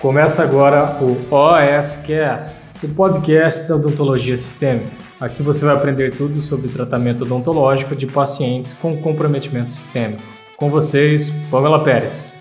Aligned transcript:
Começa 0.00 0.42
agora 0.42 0.96
o 1.02 1.12
OSCast, 1.30 2.56
o 2.82 2.88
podcast 2.94 3.68
da 3.68 3.76
odontologia 3.76 4.34
sistêmica. 4.34 4.90
Aqui 5.20 5.42
você 5.42 5.62
vai 5.62 5.74
aprender 5.74 6.16
tudo 6.16 6.40
sobre 6.40 6.70
tratamento 6.70 7.24
odontológico 7.24 7.94
de 7.94 8.06
pacientes 8.06 8.72
com 8.72 8.96
comprometimento 9.02 9.68
sistêmico. 9.68 10.22
Com 10.56 10.70
vocês, 10.70 11.28
Pamela 11.50 11.84
Pérez. 11.84 12.32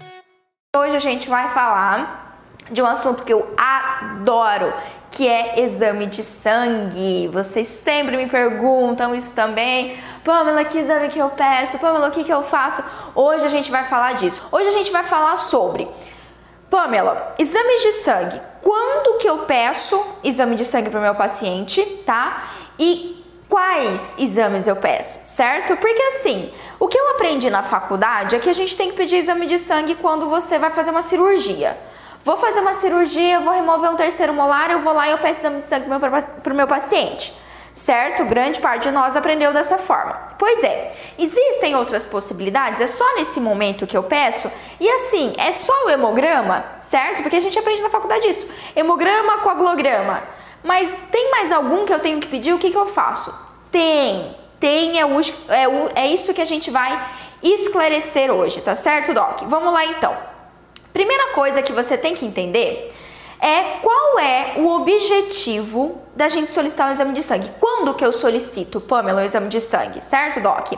Hoje 0.74 0.96
a 0.96 1.00
gente 1.00 1.28
vai 1.28 1.50
falar 1.50 2.46
de 2.72 2.82
um 2.82 2.86
assunto 2.86 3.26
que 3.26 3.34
eu 3.34 3.54
adoro, 3.58 4.74
que 5.12 5.28
é 5.28 5.60
exame 5.60 6.06
de 6.06 6.24
sangue. 6.24 7.28
Vocês 7.28 7.68
sempre 7.68 8.16
me 8.16 8.28
perguntam 8.28 9.14
isso 9.14 9.36
também. 9.36 9.98
Pamela, 10.24 10.64
que 10.64 10.78
exame 10.78 11.10
que 11.10 11.20
eu 11.20 11.30
peço? 11.32 11.78
Pamela, 11.80 12.08
o 12.08 12.12
que, 12.12 12.24
que 12.24 12.34
eu 12.34 12.42
faço? 12.42 12.82
Hoje 13.14 13.44
a 13.44 13.50
gente 13.50 13.70
vai 13.70 13.84
falar 13.84 14.14
disso. 14.14 14.42
Hoje 14.50 14.70
a 14.70 14.72
gente 14.72 14.94
vai 14.94 15.04
falar 15.04 15.36
sobre 15.36 15.90
Pamela, 16.70 17.34
exames 17.38 17.82
de 17.82 17.94
sangue. 17.94 18.42
Quando 18.62 19.18
que 19.18 19.28
eu 19.28 19.40
peço 19.40 20.00
exame 20.24 20.56
de 20.56 20.66
sangue 20.66 20.90
para 20.90 21.00
o 21.00 21.04
meu 21.04 21.16
paciente, 21.16 21.84
tá? 22.06 22.50
E 22.78 23.26
quais 23.48 24.14
exames 24.18 24.68
eu 24.68 24.76
peço, 24.76 25.28
certo? 25.28 25.76
Porque 25.78 26.02
assim, 26.04 26.54
o 26.80 26.88
que 26.88 26.98
eu 26.98 27.10
aprendi 27.12 27.50
na 27.50 27.64
faculdade 27.64 28.36
é 28.36 28.40
que 28.40 28.50
a 28.50 28.54
gente 28.54 28.78
tem 28.78 28.90
que 28.92 28.96
pedir 28.96 29.18
exame 29.18 29.46
de 29.46 29.58
sangue 29.58 29.96
quando 29.96 30.30
você 30.30 30.60
vai 30.60 30.70
fazer 30.70 30.92
uma 30.92 31.02
cirurgia. 31.02 31.76
Vou 32.24 32.38
fazer 32.38 32.60
uma 32.60 32.76
cirurgia, 32.76 33.40
vou 33.40 33.54
remover 33.54 33.90
um 33.90 33.96
terceiro 33.96 34.34
molar, 34.34 34.70
eu 34.70 34.80
vou 34.80 34.94
lá 34.94 35.08
e 35.08 35.12
eu 35.12 35.18
peço 35.18 35.40
exame 35.40 35.62
de 35.62 35.68
sangue 35.68 35.86
para 35.88 36.54
o 36.54 36.56
meu 36.56 36.68
paciente 36.68 37.34
certo? 37.74 38.26
Grande 38.26 38.60
parte 38.60 38.84
de 38.84 38.92
nós 38.92 39.16
aprendeu 39.16 39.54
dessa 39.54 39.78
forma. 39.78 40.34
Pois 40.38 40.64
é, 40.64 40.92
existem 41.18 41.76
outras 41.76 42.06
possibilidades, 42.06 42.82
é 42.82 42.88
só 42.88 43.16
nesse 43.16 43.40
momento 43.40 43.88
que 43.88 43.98
eu 43.98 44.04
peço, 44.04 44.52
e 44.80 44.90
assim, 44.90 45.34
é 45.38 45.52
só 45.52 45.86
o 45.86 45.90
hemograma, 45.90 46.66
certo? 46.80 47.22
Porque 47.22 47.36
a 47.36 47.42
gente 47.42 47.58
aprende 47.58 47.82
na 47.82 47.90
faculdade 47.90 48.28
isso, 48.28 48.50
hemograma, 48.76 49.40
coagulograma. 49.40 50.24
Mas 50.64 51.02
tem 51.12 51.32
mais 51.32 51.52
algum 51.52 51.86
que 51.86 51.94
eu 51.94 52.00
tenho 52.00 52.20
que 52.20 52.28
pedir? 52.28 52.54
O 52.54 52.60
que, 52.60 52.70
que 52.70 52.78
eu 52.78 52.88
faço? 52.88 53.34
Tem, 53.72 54.36
tem, 54.60 55.00
é, 55.00 55.06
o, 55.06 55.22
é, 55.50 55.68
o, 55.68 55.90
é 55.96 56.08
isso 56.08 56.34
que 56.34 56.42
a 56.42 56.46
gente 56.46 56.70
vai 56.70 57.08
esclarecer 57.42 58.30
hoje, 58.32 58.62
tá 58.62 58.76
certo, 58.76 59.14
Doc? 59.14 59.44
Vamos 59.44 59.72
lá 59.72 59.86
então. 59.86 60.16
Primeira 60.92 61.28
coisa 61.34 61.62
que 61.62 61.72
você 61.72 61.98
tem 61.98 62.14
que 62.14 62.26
entender 62.26 62.94
é 63.40 63.78
qual 63.82 64.20
é 64.20 64.56
o 64.58 64.68
objetivo 64.68 66.02
da 66.20 66.28
gente 66.28 66.52
solicitar 66.52 66.90
um 66.90 66.92
exame 66.92 67.14
de 67.14 67.24
sangue. 67.24 67.50
Quando 67.62 67.94
que 67.94 68.04
eu 68.04 68.12
solicito, 68.12 68.82
Pamela, 68.82 69.22
o 69.22 69.24
um 69.24 69.26
exame 69.26 69.48
de 69.48 69.62
sangue, 69.62 70.04
certo, 70.04 70.42
Doc? 70.42 70.74
Uh, 70.74 70.78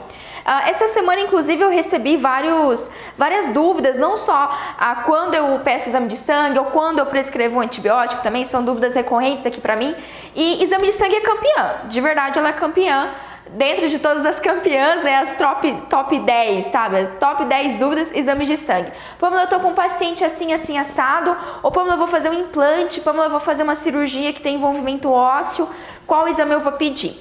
essa 0.68 0.86
semana, 0.86 1.20
inclusive, 1.20 1.60
eu 1.60 1.68
recebi 1.68 2.16
vários, 2.16 2.88
várias 3.18 3.48
dúvidas, 3.48 3.98
não 3.98 4.16
só 4.16 4.46
uh, 4.46 5.02
quando 5.04 5.34
eu 5.34 5.58
peço 5.64 5.88
exame 5.88 6.06
de 6.06 6.16
sangue 6.16 6.60
ou 6.60 6.66
quando 6.66 7.00
eu 7.00 7.06
prescrevo 7.06 7.56
um 7.56 7.60
antibiótico, 7.60 8.22
também 8.22 8.44
são 8.44 8.64
dúvidas 8.64 8.94
recorrentes 8.94 9.44
aqui 9.44 9.60
para 9.60 9.74
mim. 9.74 9.96
E 10.36 10.62
exame 10.62 10.86
de 10.86 10.92
sangue 10.92 11.16
é 11.16 11.20
campeã, 11.20 11.74
de 11.88 12.00
verdade 12.00 12.38
ela 12.38 12.50
é 12.50 12.52
campeã 12.52 13.10
dentro 13.50 13.88
de 13.88 13.98
todas 13.98 14.24
as 14.24 14.40
campeãs, 14.40 15.02
né, 15.02 15.18
as 15.18 15.36
top, 15.36 15.72
top 15.88 16.18
10, 16.18 16.66
sabe? 16.66 16.98
As 16.98 17.08
top 17.18 17.44
10 17.44 17.74
dúvidas, 17.76 18.14
exames 18.14 18.48
de 18.48 18.56
sangue. 18.56 18.92
Pamela, 19.18 19.42
eu 19.42 19.48
tô 19.48 19.60
com 19.60 19.68
um 19.68 19.74
paciente 19.74 20.24
assim, 20.24 20.52
assim, 20.52 20.78
assado, 20.78 21.36
ou 21.62 21.70
Pamela, 21.70 21.94
eu 21.94 21.98
vou 21.98 22.06
fazer 22.06 22.30
um 22.30 22.34
implante, 22.34 23.00
Pamela, 23.00 23.26
eu 23.26 23.30
vou 23.30 23.40
fazer 23.40 23.62
uma 23.62 23.74
cirurgia 23.74 24.32
que 24.32 24.40
tem 24.40 24.56
envolvimento 24.56 25.10
ósseo, 25.10 25.68
qual 26.06 26.28
exame 26.28 26.54
eu 26.54 26.60
vou 26.60 26.72
pedir? 26.72 27.14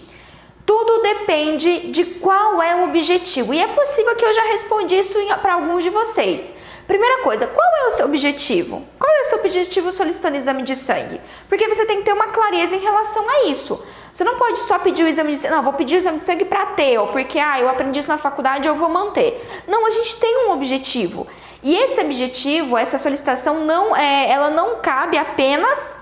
Tudo 0.65 1.01
depende 1.01 1.91
de 1.91 2.05
qual 2.05 2.61
é 2.61 2.75
o 2.75 2.83
objetivo. 2.85 3.53
E 3.53 3.59
é 3.59 3.67
possível 3.67 4.15
que 4.15 4.23
eu 4.23 4.33
já 4.33 4.43
respondi 4.43 4.97
isso 4.97 5.17
para 5.41 5.55
alguns 5.55 5.83
de 5.83 5.89
vocês. 5.89 6.53
Primeira 6.87 7.23
coisa, 7.23 7.47
qual 7.47 7.67
é 7.83 7.87
o 7.87 7.91
seu 7.91 8.05
objetivo? 8.05 8.81
Qual 8.99 9.11
é 9.11 9.21
o 9.21 9.23
seu 9.25 9.39
objetivo 9.39 9.91
solicitando 9.91 10.37
exame 10.37 10.63
de 10.63 10.75
sangue? 10.75 11.21
Porque 11.47 11.67
você 11.67 11.85
tem 11.85 11.97
que 11.97 12.03
ter 12.03 12.13
uma 12.13 12.27
clareza 12.27 12.75
em 12.75 12.79
relação 12.79 13.29
a 13.29 13.45
isso. 13.45 13.83
Você 14.11 14.23
não 14.23 14.37
pode 14.37 14.59
só 14.59 14.77
pedir 14.79 15.03
o 15.03 15.07
exame 15.07 15.33
de 15.33 15.39
sangue, 15.39 15.55
não, 15.55 15.63
vou 15.63 15.73
pedir 15.73 15.95
o 15.95 15.97
exame 15.99 16.17
de 16.17 16.23
sangue 16.23 16.45
para 16.45 16.65
ter, 16.67 16.97
ou 16.99 17.07
porque 17.07 17.39
ah, 17.39 17.59
eu 17.59 17.69
aprendi 17.69 17.99
isso 17.99 18.09
na 18.09 18.17
faculdade, 18.17 18.67
eu 18.67 18.75
vou 18.75 18.89
manter. 18.89 19.41
Não, 19.67 19.85
a 19.85 19.91
gente 19.91 20.17
tem 20.17 20.47
um 20.47 20.51
objetivo. 20.51 21.27
E 21.63 21.75
esse 21.75 22.01
objetivo, 22.01 22.77
essa 22.77 22.97
solicitação 22.97 23.65
não 23.65 23.95
é, 23.95 24.29
ela 24.29 24.49
não 24.49 24.79
cabe 24.81 25.17
apenas 25.17 26.01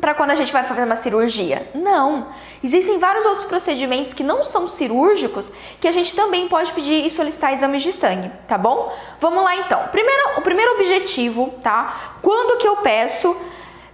para 0.00 0.14
quando 0.14 0.30
a 0.30 0.34
gente 0.34 0.52
vai 0.52 0.64
fazer 0.64 0.84
uma 0.84 0.96
cirurgia. 0.96 1.68
Não. 1.74 2.28
Existem 2.62 2.98
vários 2.98 3.24
outros 3.26 3.44
procedimentos 3.44 4.14
que 4.14 4.22
não 4.22 4.42
são 4.42 4.68
cirúrgicos 4.68 5.52
que 5.80 5.86
a 5.86 5.92
gente 5.92 6.14
também 6.14 6.48
pode 6.48 6.72
pedir 6.72 7.04
e 7.04 7.10
solicitar 7.10 7.52
exames 7.52 7.82
de 7.82 7.92
sangue, 7.92 8.30
tá 8.46 8.56
bom? 8.56 8.92
Vamos 9.20 9.42
lá 9.44 9.56
então. 9.56 9.88
Primeiro, 9.88 10.38
o 10.38 10.42
primeiro 10.42 10.72
objetivo, 10.74 11.54
tá? 11.62 12.16
Quando 12.22 12.58
que 12.58 12.66
eu 12.66 12.76
peço? 12.76 13.36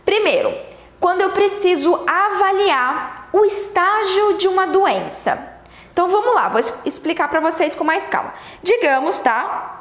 Primeiro, 0.05 0.55
quando 1.01 1.21
eu 1.21 1.31
preciso 1.31 1.99
avaliar 2.07 3.16
o 3.41 3.45
estágio 3.45 4.39
de 4.39 4.49
uma 4.49 4.67
doença. 4.67 5.55
Então 5.93 6.09
vamos 6.09 6.35
lá, 6.35 6.49
vou 6.49 6.61
explicar 6.85 7.29
para 7.29 7.41
vocês 7.41 7.75
com 7.75 7.85
mais 7.85 8.09
calma. 8.09 8.35
Digamos, 8.63 9.19
tá? 9.19 9.73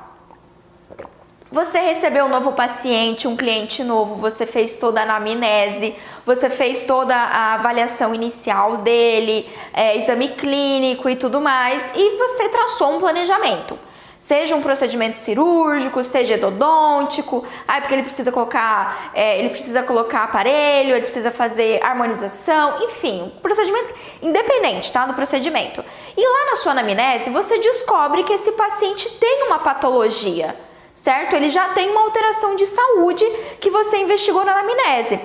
Você 1.51 1.79
recebeu 1.79 2.25
um 2.25 2.29
novo 2.29 2.51
paciente, 2.51 3.27
um 3.27 3.37
cliente 3.37 3.83
novo, 3.83 4.15
você 4.15 4.45
fez 4.45 4.75
toda 4.75 4.99
a 4.99 5.03
anamnese, 5.03 5.95
você 6.25 6.49
fez 6.49 6.83
toda 6.83 7.15
a 7.15 7.53
avaliação 7.53 8.13
inicial 8.13 8.77
dele, 8.77 9.49
é, 9.73 9.95
exame 9.95 10.29
clínico 10.29 11.07
e 11.07 11.15
tudo 11.15 11.39
mais, 11.39 11.81
e 11.95 12.17
você 12.17 12.49
traçou 12.49 12.95
um 12.95 12.99
planejamento. 12.99 13.79
Seja 14.25 14.55
um 14.55 14.61
procedimento 14.63 15.19
cirúrgico, 15.19 16.03
seja 16.03 16.33
endodôntico, 16.33 17.45
aí 17.67 17.79
porque 17.79 17.93
ele 17.93 18.01
precisa 18.01 18.31
colocar, 18.31 19.11
é, 19.13 19.37
ele 19.37 19.49
precisa 19.49 19.83
colocar 19.83 20.23
aparelho, 20.23 20.95
ele 20.95 21.01
precisa 21.01 21.29
fazer 21.29 21.79
harmonização, 21.83 22.83
enfim, 22.85 23.21
um 23.21 23.39
procedimento 23.39 23.93
independente, 24.23 24.91
tá? 24.91 25.05
Do 25.05 25.13
procedimento. 25.13 25.85
E 26.17 26.27
lá 26.27 26.49
na 26.49 26.55
sua 26.55 26.71
anamnese, 26.71 27.29
você 27.29 27.59
descobre 27.59 28.23
que 28.23 28.33
esse 28.33 28.53
paciente 28.53 29.07
tem 29.19 29.43
uma 29.43 29.59
patologia 29.59 30.55
certo? 30.91 31.35
Ele 31.35 31.49
já 31.49 31.69
tem 31.69 31.91
uma 31.91 32.01
alteração 32.01 32.55
de 32.55 32.65
saúde 32.65 33.23
que 33.59 33.69
você 33.69 33.97
investigou 33.97 34.43
na 34.43 34.53
anamnese. 34.53 35.19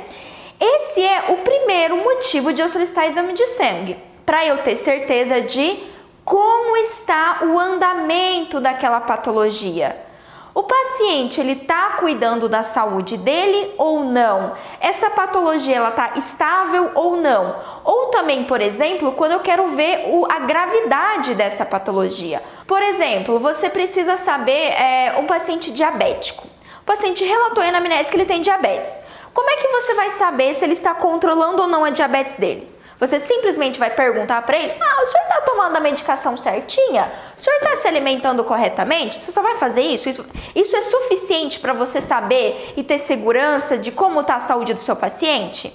Esse 0.61 1.03
é 1.03 1.25
o 1.31 1.39
primeiro 1.39 1.97
motivo 1.97 2.53
de 2.53 2.61
eu 2.61 2.69
solicitar 2.69 3.07
exame 3.07 3.33
de 3.33 3.47
sangue, 3.47 3.97
para 4.27 4.45
eu 4.45 4.59
ter 4.59 4.77
certeza 4.77 5.41
de 5.41 5.79
como 6.25 6.77
está 6.77 7.41
o 7.43 7.59
andamento 7.59 8.61
daquela 8.61 9.01
patologia. 9.01 10.11
O 10.53 10.65
paciente 10.65 11.41
ele 11.41 11.53
está 11.53 11.91
cuidando 11.91 12.49
da 12.49 12.65
saúde 12.65 13.17
dele 13.17 13.73
ou 13.79 14.05
não? 14.05 14.53
Essa 14.81 15.09
patologia 15.09 15.77
ela 15.77 15.91
está 15.91 16.13
estável 16.17 16.91
ou 16.95 17.17
não? 17.17 17.55
Ou 17.85 18.07
também, 18.07 18.45
por 18.45 18.61
exemplo, 18.61 19.13
quando 19.13 19.33
eu 19.33 19.41
quero 19.41 19.69
ver 19.69 20.09
o, 20.09 20.27
a 20.29 20.41
gravidade 20.41 21.35
dessa 21.35 21.65
patologia. 21.65 22.43
Por 22.67 22.83
exemplo, 22.83 23.39
você 23.39 23.71
precisa 23.71 24.17
saber 24.17 24.73
é, 24.73 25.17
um 25.19 25.27
paciente 25.27 25.71
diabético. 25.71 26.47
O 26.83 26.85
paciente 26.85 27.25
relatou 27.25 27.63
em 27.63 27.69
anamnese 27.69 28.11
que 28.11 28.17
ele 28.17 28.27
tem 28.27 28.43
diabetes. 28.43 29.01
Como 29.33 29.49
é 29.49 29.57
que 29.57 29.69
você 29.69 29.95
vai 29.95 30.11
saber 30.11 30.53
se 30.55 30.65
ele 30.65 30.73
está 30.73 30.95
controlando 30.95 31.63
ou 31.63 31.69
não 31.69 31.85
a 31.85 31.91
diabetes 31.91 32.35
dele? 32.35 32.80
Você 33.01 33.19
simplesmente 33.19 33.79
vai 33.79 33.91
perguntar 33.91 34.43
para 34.43 34.59
ele: 34.59 34.75
Ah, 34.79 35.03
o 35.03 35.07
senhor 35.07 35.25
está 35.25 35.41
tomando 35.41 35.77
a 35.77 35.81
medicação 35.81 36.37
certinha? 36.37 37.11
O 37.37 37.41
senhor 37.41 37.57
está 37.57 37.75
se 37.77 37.89
alimentando 37.89 38.45
corretamente? 38.45 39.19
Você 39.19 39.33
só 39.33 39.41
vai 39.41 39.57
fazer 39.57 39.81
isso? 39.81 40.11
Isso, 40.11 40.27
isso 40.55 40.77
é 40.77 40.83
suficiente 40.83 41.59
para 41.59 41.73
você 41.73 42.01
saber 42.01 42.75
e 42.77 42.85
ter 42.85 42.99
segurança 42.99 43.79
de 43.79 43.91
como 43.91 44.21
está 44.21 44.37
a 44.37 44.41
saúde 44.41 44.75
do 44.75 44.81
seu 44.81 44.95
paciente? 44.95 45.73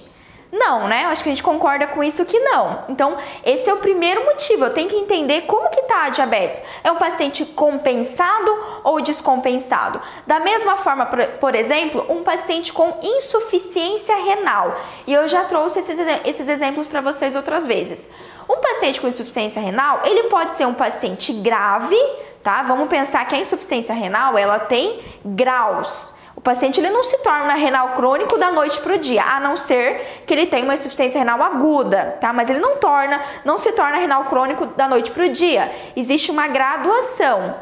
Não, 0.52 0.86
né? 0.86 1.04
Acho 1.06 1.24
que 1.24 1.28
a 1.28 1.32
gente 1.32 1.42
concorda 1.42 1.86
com 1.88 2.02
isso 2.02 2.24
que 2.24 2.38
não. 2.38 2.84
Então, 2.88 3.18
esse 3.44 3.68
é 3.68 3.74
o 3.74 3.78
primeiro 3.78 4.24
motivo. 4.24 4.64
Eu 4.64 4.72
tenho 4.72 4.88
que 4.88 4.96
entender 4.96 5.42
como 5.42 5.68
que 5.70 5.82
tá 5.82 6.04
a 6.04 6.08
diabetes. 6.08 6.62
É 6.84 6.90
um 6.90 6.96
paciente 6.96 7.44
compensado 7.44 8.50
ou 8.84 9.00
descompensado? 9.00 10.00
Da 10.26 10.38
mesma 10.38 10.76
forma, 10.76 11.06
por, 11.06 11.24
por 11.40 11.54
exemplo, 11.54 12.06
um 12.08 12.22
paciente 12.22 12.72
com 12.72 12.96
insuficiência 13.02 14.14
renal. 14.16 14.76
E 15.06 15.12
eu 15.12 15.26
já 15.26 15.44
trouxe 15.44 15.80
esses, 15.80 15.98
esses 16.24 16.48
exemplos 16.48 16.86
para 16.86 17.00
vocês 17.00 17.34
outras 17.34 17.66
vezes. 17.66 18.08
Um 18.48 18.58
paciente 18.58 19.00
com 19.00 19.08
insuficiência 19.08 19.60
renal, 19.60 20.02
ele 20.04 20.24
pode 20.24 20.54
ser 20.54 20.66
um 20.66 20.74
paciente 20.74 21.32
grave, 21.32 21.98
tá? 22.42 22.62
Vamos 22.62 22.88
pensar 22.88 23.26
que 23.26 23.34
a 23.34 23.38
insuficiência 23.38 23.94
renal, 23.94 24.38
ela 24.38 24.60
tem 24.60 25.00
graus. 25.24 26.15
O 26.46 26.48
paciente 26.48 26.78
ele 26.78 26.90
não 26.90 27.02
se 27.02 27.18
torna 27.24 27.54
renal 27.54 27.94
crônico 27.96 28.38
da 28.38 28.52
noite 28.52 28.78
para 28.78 28.94
o 28.94 28.98
dia, 28.98 29.20
a 29.20 29.40
não 29.40 29.56
ser 29.56 30.22
que 30.24 30.32
ele 30.32 30.46
tenha 30.46 30.62
uma 30.62 30.74
insuficiência 30.74 31.18
renal 31.18 31.42
aguda, 31.42 32.18
tá? 32.20 32.32
Mas 32.32 32.48
ele 32.48 32.60
não 32.60 32.76
torna, 32.76 33.20
não 33.44 33.58
se 33.58 33.72
torna 33.72 33.96
renal 33.96 34.26
crônico 34.26 34.64
da 34.64 34.86
noite 34.86 35.10
para 35.10 35.24
o 35.24 35.28
dia. 35.28 35.68
Existe 35.96 36.30
uma 36.30 36.46
graduação. 36.46 37.56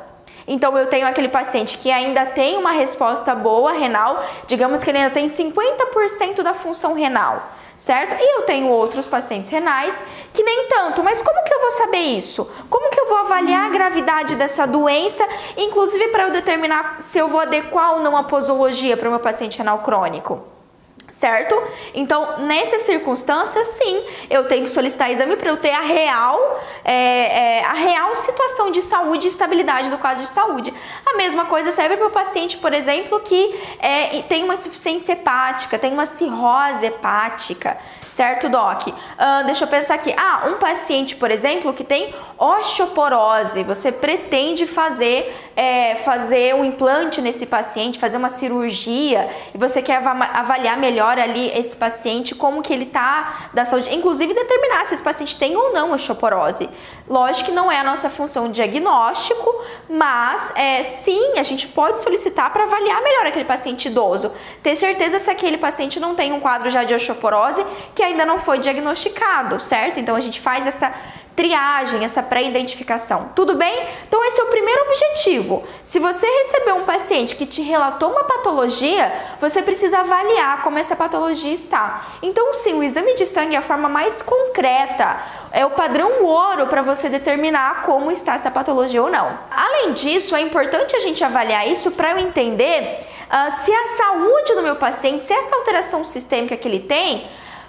Então 0.46 0.76
eu 0.76 0.86
tenho 0.86 1.06
aquele 1.06 1.30
paciente 1.30 1.78
que 1.78 1.90
ainda 1.90 2.26
tem 2.26 2.58
uma 2.58 2.72
resposta 2.72 3.34
boa 3.34 3.72
renal, 3.72 4.22
digamos 4.46 4.84
que 4.84 4.90
ele 4.90 4.98
ainda 4.98 5.14
tem 5.14 5.24
50% 5.30 6.42
da 6.42 6.52
função 6.52 6.92
renal 6.92 7.42
certo? 7.76 8.16
E 8.18 8.38
eu 8.38 8.42
tenho 8.42 8.68
outros 8.68 9.06
pacientes 9.06 9.50
renais 9.50 9.96
que 10.32 10.42
nem 10.42 10.66
tanto, 10.68 11.02
mas 11.02 11.22
como 11.22 11.44
que 11.44 11.54
eu 11.54 11.60
vou 11.60 11.70
saber 11.72 11.98
isso? 11.98 12.50
Como 12.68 12.90
que 12.90 13.00
eu 13.00 13.08
vou 13.08 13.18
avaliar 13.18 13.66
a 13.66 13.70
gravidade 13.70 14.36
dessa 14.36 14.66
doença, 14.66 15.26
inclusive 15.56 16.08
para 16.08 16.24
eu 16.24 16.30
determinar 16.30 16.98
se 17.02 17.18
eu 17.18 17.28
vou 17.28 17.40
adequar 17.40 17.94
ou 17.94 18.00
não 18.00 18.16
a 18.16 18.24
posologia 18.24 18.96
para 18.96 19.08
o 19.08 19.10
meu 19.10 19.20
paciente 19.20 19.58
renal 19.58 19.80
crônico? 19.80 20.53
Certo? 21.18 21.60
Então, 21.94 22.40
nessas 22.40 22.82
circunstâncias, 22.82 23.66
sim, 23.68 24.04
eu 24.28 24.46
tenho 24.48 24.64
que 24.64 24.70
solicitar 24.70 25.10
exame 25.10 25.36
para 25.36 25.48
eu 25.48 25.56
ter 25.56 25.70
a 25.70 25.80
real, 25.80 26.60
é, 26.84 26.92
é, 26.92 27.64
a 27.64 27.72
real 27.72 28.14
situação 28.14 28.70
de 28.70 28.82
saúde 28.82 29.26
e 29.26 29.30
estabilidade 29.30 29.90
do 29.90 29.98
quadro 29.98 30.22
de 30.22 30.28
saúde. 30.28 30.72
A 31.06 31.16
mesma 31.16 31.46
coisa 31.46 31.70
serve 31.72 31.96
para 31.96 32.06
o 32.06 32.10
paciente, 32.10 32.56
por 32.56 32.72
exemplo, 32.72 33.20
que 33.20 33.58
é, 33.78 34.22
tem 34.22 34.44
uma 34.44 34.54
insuficiência 34.54 35.12
hepática, 35.12 35.78
tem 35.78 35.92
uma 35.92 36.06
cirrose 36.06 36.84
hepática, 36.84 37.78
certo, 38.14 38.48
Doc? 38.48 38.86
Uh, 38.86 39.44
deixa 39.46 39.64
eu 39.64 39.68
pensar 39.68 39.94
aqui. 39.94 40.14
Ah, 40.16 40.44
um 40.46 40.58
paciente, 40.58 41.16
por 41.16 41.30
exemplo, 41.30 41.72
que 41.72 41.82
tem 41.82 42.14
osteoporose, 42.38 43.62
você 43.62 43.90
pretende 43.90 44.66
fazer, 44.66 45.34
é, 45.56 45.96
fazer 45.96 46.54
um 46.54 46.64
implante 46.64 47.20
nesse 47.20 47.46
paciente, 47.46 47.98
fazer 47.98 48.16
uma 48.16 48.28
cirurgia, 48.28 49.28
e 49.54 49.58
você 49.58 49.80
quer 49.80 49.96
avaliar 49.96 50.76
melhor 50.76 51.18
ali 51.18 51.50
esse 51.58 51.76
paciente, 51.76 52.34
como 52.34 52.62
que 52.62 52.72
ele 52.72 52.86
tá 52.86 53.50
da 53.52 53.64
saúde, 53.64 53.94
inclusive 53.94 54.34
determinar 54.34 54.84
se 54.84 54.94
esse 54.94 55.02
paciente 55.02 55.36
tem 55.36 55.56
ou 55.56 55.72
não 55.72 55.92
osteoporose. 55.92 56.68
Lógico 57.08 57.50
que 57.50 57.54
não 57.54 57.70
é 57.70 57.78
a 57.78 57.84
nossa 57.84 58.08
função 58.10 58.50
diagnóstico, 58.50 59.62
mas 59.88 60.52
é, 60.56 60.82
sim, 60.82 61.38
a 61.38 61.42
gente 61.42 61.68
pode 61.68 62.02
solicitar 62.02 62.52
para 62.52 62.64
avaliar 62.64 63.02
melhor 63.02 63.26
aquele 63.26 63.44
paciente 63.44 63.88
idoso, 63.88 64.32
ter 64.62 64.76
certeza 64.76 65.18
se 65.18 65.30
aquele 65.30 65.58
paciente 65.58 66.00
não 66.00 66.14
tem 66.14 66.32
um 66.32 66.40
quadro 66.40 66.70
já 66.70 66.84
de 66.84 66.94
osteoporose, 66.94 67.64
que 67.94 68.03
ainda 68.04 68.24
não 68.24 68.38
foi 68.38 68.58
diagnosticado, 68.58 69.60
certo? 69.60 69.98
Então 70.00 70.14
a 70.16 70.20
gente 70.20 70.40
faz 70.40 70.66
essa 70.66 70.92
triagem, 71.36 72.04
essa 72.04 72.22
pré-identificação. 72.22 73.30
Tudo 73.34 73.56
bem? 73.56 73.86
Então 74.06 74.24
esse 74.24 74.40
é 74.40 74.44
o 74.44 74.46
primeiro 74.46 74.82
objetivo. 74.82 75.64
Se 75.82 75.98
você 75.98 76.26
receber 76.26 76.72
um 76.72 76.84
paciente 76.84 77.34
que 77.34 77.44
te 77.44 77.60
relatou 77.60 78.10
uma 78.10 78.24
patologia, 78.24 79.12
você 79.40 79.60
precisa 79.62 79.98
avaliar 79.98 80.62
como 80.62 80.78
essa 80.78 80.94
patologia 80.94 81.52
está. 81.52 82.06
Então 82.22 82.54
sim, 82.54 82.74
o 82.74 82.82
exame 82.82 83.14
de 83.14 83.26
sangue 83.26 83.56
é 83.56 83.58
a 83.58 83.62
forma 83.62 83.88
mais 83.88 84.22
concreta, 84.22 85.20
é 85.50 85.66
o 85.66 85.70
padrão 85.70 86.22
ouro 86.22 86.68
para 86.68 86.82
você 86.82 87.08
determinar 87.08 87.82
como 87.82 88.12
está 88.12 88.34
essa 88.34 88.50
patologia 88.50 89.02
ou 89.02 89.10
não. 89.10 89.36
Além 89.50 89.92
disso, 89.92 90.36
é 90.36 90.40
importante 90.40 90.94
a 90.94 91.00
gente 91.00 91.24
avaliar 91.24 91.66
isso 91.66 91.90
para 91.90 92.12
eu 92.12 92.18
entender 92.18 93.00
uh, 93.24 93.50
se 93.64 93.72
a 93.72 93.84
saúde 93.96 94.54
do 94.54 94.62
meu 94.62 94.76
paciente, 94.76 95.24
se 95.24 95.32
essa 95.32 95.56
alteração 95.56 96.04
sistêmica 96.04 96.56
que 96.56 96.68
ele 96.68 96.80
tem, 96.80 97.28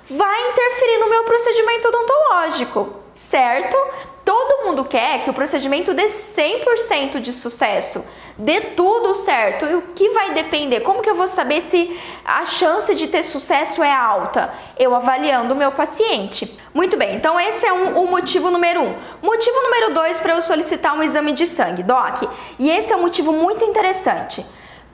vai 0.09 0.49
interferir 0.49 0.97
no 0.99 1.09
meu 1.09 1.23
procedimento 1.23 1.87
odontológico, 1.87 2.95
certo? 3.13 3.77
Todo 4.23 4.65
mundo 4.65 4.85
quer 4.85 5.21
que 5.23 5.29
o 5.29 5.33
procedimento 5.33 5.93
dê 5.93 6.05
100% 6.05 7.19
de 7.19 7.31
sucesso, 7.31 8.03
dê 8.35 8.59
tudo 8.59 9.13
certo. 9.13 9.65
E 9.65 9.75
o 9.75 9.81
que 9.93 10.09
vai 10.09 10.31
depender? 10.31 10.79
Como 10.79 11.01
que 11.01 11.09
eu 11.09 11.15
vou 11.15 11.27
saber 11.27 11.61
se 11.61 11.99
a 12.25 12.43
chance 12.43 12.95
de 12.95 13.07
ter 13.07 13.21
sucesso 13.21 13.83
é 13.83 13.91
alta? 13.91 14.51
Eu 14.77 14.95
avaliando 14.95 15.53
o 15.53 15.57
meu 15.57 15.71
paciente. 15.71 16.59
Muito 16.73 16.97
bem, 16.97 17.15
então 17.15 17.39
esse 17.39 17.65
é 17.65 17.71
um, 17.71 18.01
o 18.01 18.07
motivo 18.07 18.49
número 18.49 18.81
um. 18.81 18.95
Motivo 19.21 19.61
número 19.61 19.93
dois 19.93 20.19
para 20.19 20.33
eu 20.33 20.41
solicitar 20.41 20.95
um 20.97 21.03
exame 21.03 21.31
de 21.31 21.45
sangue, 21.45 21.83
Doc. 21.83 22.23
E 22.57 22.69
esse 22.69 22.91
é 22.91 22.95
um 22.95 23.01
motivo 23.01 23.31
muito 23.31 23.63
interessante. 23.63 24.43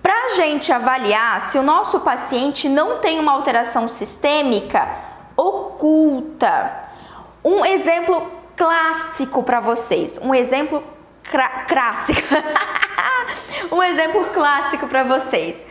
Para 0.01 0.25
a 0.25 0.29
gente 0.29 0.71
avaliar 0.71 1.39
se 1.41 1.57
o 1.57 1.63
nosso 1.63 1.99
paciente 1.99 2.67
não 2.67 2.99
tem 2.99 3.19
uma 3.19 3.31
alteração 3.31 3.87
sistêmica 3.87 4.87
oculta. 5.37 6.89
Um 7.43 7.65
exemplo 7.65 8.31
clássico 8.55 9.43
para 9.43 9.59
vocês, 9.59 10.19
um 10.21 10.33
exemplo 10.33 10.83
clássico, 11.67 12.21
um 13.71 13.81
exemplo 13.81 14.25
clássico 14.25 14.87
para 14.87 15.03
vocês. 15.03 15.65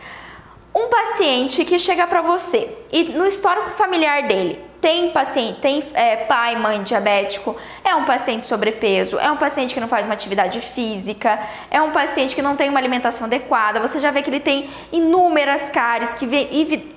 Um 0.73 0.87
paciente 0.87 1.65
que 1.65 1.77
chega 1.77 2.07
para 2.07 2.21
você 2.21 2.77
e 2.91 3.03
no 3.03 3.25
histórico 3.25 3.71
familiar 3.71 4.23
dele 4.23 4.70
tem 4.81 5.11
paciente, 5.11 5.59
tem 5.61 5.83
é, 5.93 6.15
pai, 6.17 6.55
mãe 6.55 6.81
diabético, 6.81 7.55
é 7.83 7.93
um 7.95 8.03
paciente 8.03 8.47
sobrepeso, 8.47 9.19
é 9.19 9.31
um 9.31 9.37
paciente 9.37 9.75
que 9.75 9.79
não 9.79 9.87
faz 9.87 10.05
uma 10.07 10.13
atividade 10.13 10.59
física, 10.59 11.39
é 11.69 11.79
um 11.79 11.91
paciente 11.91 12.33
que 12.33 12.41
não 12.41 12.55
tem 12.55 12.67
uma 12.67 12.79
alimentação 12.79 13.27
adequada. 13.27 13.79
Você 13.79 13.99
já 13.99 14.09
vê 14.09 14.23
que 14.23 14.29
ele 14.31 14.39
tem 14.39 14.69
inúmeras 14.91 15.69
cáries 15.69 16.15
que 16.15 16.25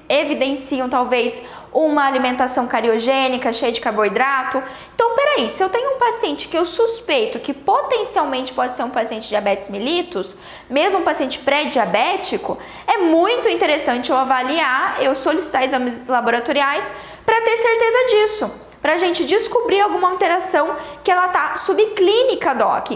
evidenciam 0.09 0.89
talvez 0.89 1.43
uma 1.73 2.07
alimentação 2.07 2.67
cariogênica, 2.69 3.53
cheia 3.53 3.73
de 3.73 3.81
carboidrato. 3.81 4.63
Então, 4.95 5.17
peraí, 5.17 5.51
se 5.51 5.63
eu 5.63 5.69
tenho 5.69 5.97
um 5.97 5.99
paciente 5.99 6.47
que 6.47 6.57
eu 6.57 6.65
suspeito 6.65 7.41
que 7.41 7.53
potencialmente 7.53 8.53
pode 8.53 8.77
ser 8.77 8.85
um 8.85 8.91
paciente 8.91 9.29
diabetes 9.29 9.69
mellitus, 9.69 10.37
mesmo 10.71 11.01
um 11.01 11.03
paciente 11.03 11.39
pré-diabético, 11.41 12.57
é 12.87 12.99
muito 12.99 13.49
interessante 13.49 14.11
eu 14.11 14.17
avaliar, 14.17 15.03
eu 15.03 15.15
solicitar 15.17 15.65
exames 15.65 16.07
laboratoriais 16.07 16.93
para 17.35 17.43
ter 17.43 17.57
certeza 17.57 17.99
disso, 18.11 18.61
para 18.81 18.93
a 18.93 18.97
gente 18.97 19.25
descobrir 19.25 19.81
alguma 19.81 20.11
alteração 20.11 20.77
que 21.03 21.11
ela 21.11 21.27
tá 21.29 21.57
subclínica, 21.57 22.55
doc. 22.55 22.93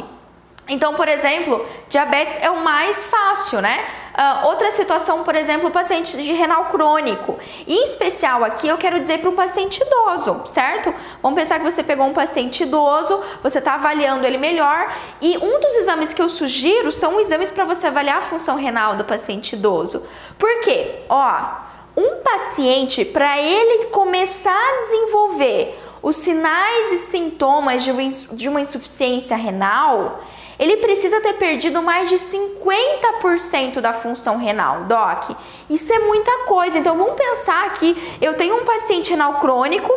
Então, 0.69 0.95
por 0.95 1.09
exemplo, 1.09 1.67
diabetes 1.89 2.39
é 2.41 2.49
o 2.49 2.61
mais 2.63 3.03
fácil, 3.03 3.61
né? 3.61 3.85
Uh, 4.15 4.47
outra 4.47 4.71
situação, 4.71 5.25
por 5.25 5.35
exemplo, 5.35 5.71
paciente 5.73 6.17
de 6.17 6.33
renal 6.33 6.67
crônico. 6.67 7.37
Em 7.67 7.83
especial 7.85 8.45
aqui, 8.45 8.69
eu 8.69 8.77
quero 8.77 9.01
dizer 9.01 9.19
para 9.19 9.31
um 9.31 9.35
paciente 9.35 9.83
idoso, 9.83 10.43
certo? 10.47 10.95
Vamos 11.21 11.41
pensar 11.41 11.59
que 11.59 11.65
você 11.65 11.83
pegou 11.83 12.07
um 12.07 12.13
paciente 12.13 12.63
idoso, 12.63 13.21
você 13.43 13.59
está 13.59 13.75
avaliando 13.75 14.25
ele 14.25 14.39
melhor 14.39 14.93
e 15.21 15.37
um 15.39 15.59
dos 15.59 15.75
exames 15.77 16.13
que 16.13 16.23
eu 16.23 16.29
sugiro 16.29 16.93
são 16.93 17.19
exames 17.19 17.51
para 17.51 17.65
você 17.65 17.87
avaliar 17.87 18.19
a 18.19 18.23
função 18.23 18.57
renal 18.57 18.95
do 18.95 19.05
paciente 19.05 19.55
idoso. 19.55 20.07
Por 20.39 20.61
quê? 20.61 21.01
Ó, 21.09 21.69
um 21.99 22.23
paciente, 22.23 23.05
para 23.05 23.41
ele 23.41 23.87
começar 23.87 24.53
a 24.53 24.81
desenvolver 24.83 25.77
os 26.01 26.15
sinais 26.15 26.93
e 26.93 26.99
sintomas 26.99 27.83
de 27.83 28.49
uma 28.49 28.61
insuficiência 28.61 29.37
renal, 29.37 30.21
ele 30.59 30.77
precisa 30.77 31.21
ter 31.21 31.35
perdido 31.35 31.83
mais 31.83 32.09
de 32.09 32.17
50% 32.17 33.81
da 33.81 33.93
função 33.93 34.39
renal, 34.39 34.85
doc. 34.85 35.37
Isso 35.69 35.93
é 35.93 35.99
muita 36.01 36.31
coisa. 36.47 36.79
Então 36.79 36.97
vamos 36.97 37.15
pensar 37.15 37.71
que 37.73 37.97
eu 38.21 38.35
tenho 38.35 38.61
um 38.61 38.65
paciente 38.65 39.11
renal 39.11 39.35
crônico 39.35 39.93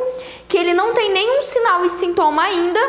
que 0.47 0.57
ele 0.57 0.74
não 0.74 0.94
tem 0.94 1.12
nenhum 1.12 1.42
sinal 1.44 1.86
e 1.86 1.89
sintoma 1.89 2.44
ainda, 2.44 2.80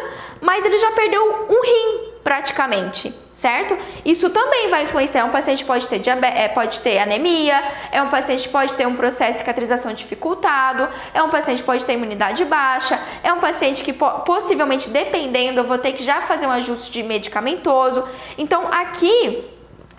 mas 0.41 0.65
ele 0.65 0.77
já 0.77 0.91
perdeu 0.93 1.23
um 1.49 1.61
rim 1.63 2.12
praticamente, 2.23 3.13
certo? 3.33 3.77
Isso 4.05 4.31
também 4.31 4.69
vai 4.69 4.85
influenciar. 4.85 5.25
Um 5.25 5.31
paciente 5.31 5.65
pode 5.65 5.89
ter 5.89 5.99
diabetes, 5.99 6.39
é, 6.39 6.49
pode 6.49 6.81
ter 6.81 6.99
anemia, 6.99 7.63
é 7.91 8.03
um 8.03 8.09
paciente 8.09 8.49
pode 8.49 8.75
ter 8.75 8.87
um 8.87 8.95
processo 8.95 9.33
de 9.33 9.39
cicatrização 9.39 9.93
dificultado, 9.93 10.89
é 11.13 11.23
um 11.23 11.31
paciente 11.31 11.63
pode 11.63 11.85
ter 11.85 11.95
imunidade 11.95 12.45
baixa, 12.45 13.01
é 13.23 13.33
um 13.33 13.41
paciente 13.41 13.83
que 13.83 13.93
possivelmente, 13.93 14.91
dependendo, 14.91 15.61
eu 15.61 15.65
vou 15.65 15.79
ter 15.79 15.93
que 15.93 16.05
já 16.05 16.21
fazer 16.21 16.47
um 16.47 16.53
ajuste 16.53 16.93
de 16.93 17.03
medicamentoso. 17.03 18.07
Então, 18.39 18.69
aqui 18.73 19.45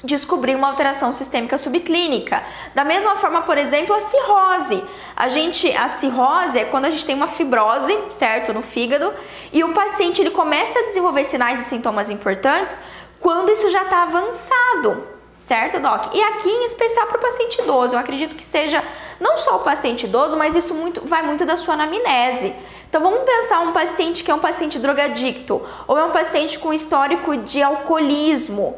descobrir 0.04 0.56
uma 0.56 0.68
alteração 0.68 1.14
sistêmica 1.14 1.58
subclínica. 1.58 2.44
Da 2.76 2.84
mesma 2.84 3.16
forma, 3.16 3.44
por 3.44 3.58
exemplo, 3.58 3.96
a 3.96 4.02
cirrose. 4.02 4.84
A 5.16 5.30
gente, 5.30 5.72
a 5.76 5.88
cirrose 5.88 6.60
é 6.60 6.66
quando 6.66 6.86
a 6.86 6.90
gente 6.90 7.06
tem 7.06 7.16
uma 7.16 7.28
fibrose, 7.28 7.98
certo, 8.10 8.54
no 8.54 8.62
fígado, 8.62 9.14
e 9.52 9.64
o 9.64 9.74
paciente 9.74 10.22
ele 10.22 10.32
começa 10.32 10.78
a 10.78 10.84
desenvolver 10.84 11.24
sinais 11.24 11.62
e 11.62 11.64
sintomas 11.64 12.10
importantes 12.10 12.78
quando 13.20 13.52
isso 13.52 13.72
já 13.72 13.84
está 13.84 14.04
avançado. 14.04 15.08
Certo, 15.38 15.80
Doc? 15.82 16.14
E 16.14 16.22
aqui 16.22 16.50
em 16.50 16.66
especial 16.66 17.08
para 17.08 17.18
o 17.18 17.22
paciente 17.22 17.62
idoso, 17.62 17.96
eu 17.96 18.00
acredito 18.00 18.36
que 18.36 18.46
seja 18.46 18.82
não 19.20 19.38
só 19.38 19.58
o 19.58 19.60
paciente 19.60 20.06
idoso, 20.06 20.38
mas 20.38 20.56
isso 20.56 20.74
muito, 20.74 21.06
vai 21.06 21.22
muito 21.22 21.46
da 21.46 21.58
sua 21.58 21.74
anamnese. 21.74 22.54
Então 22.88 23.02
vamos 23.02 23.24
pensar 23.24 23.60
um 23.60 23.74
paciente 23.74 24.24
que 24.24 24.32
é 24.32 24.34
um 24.34 24.40
paciente 24.40 24.80
drogadicto 24.80 25.62
ou 25.86 25.98
é 25.98 26.06
um 26.06 26.12
paciente 26.12 26.60
com 26.60 26.74
histórico 26.74 27.36
de 27.36 27.62
alcoolismo 27.62 28.78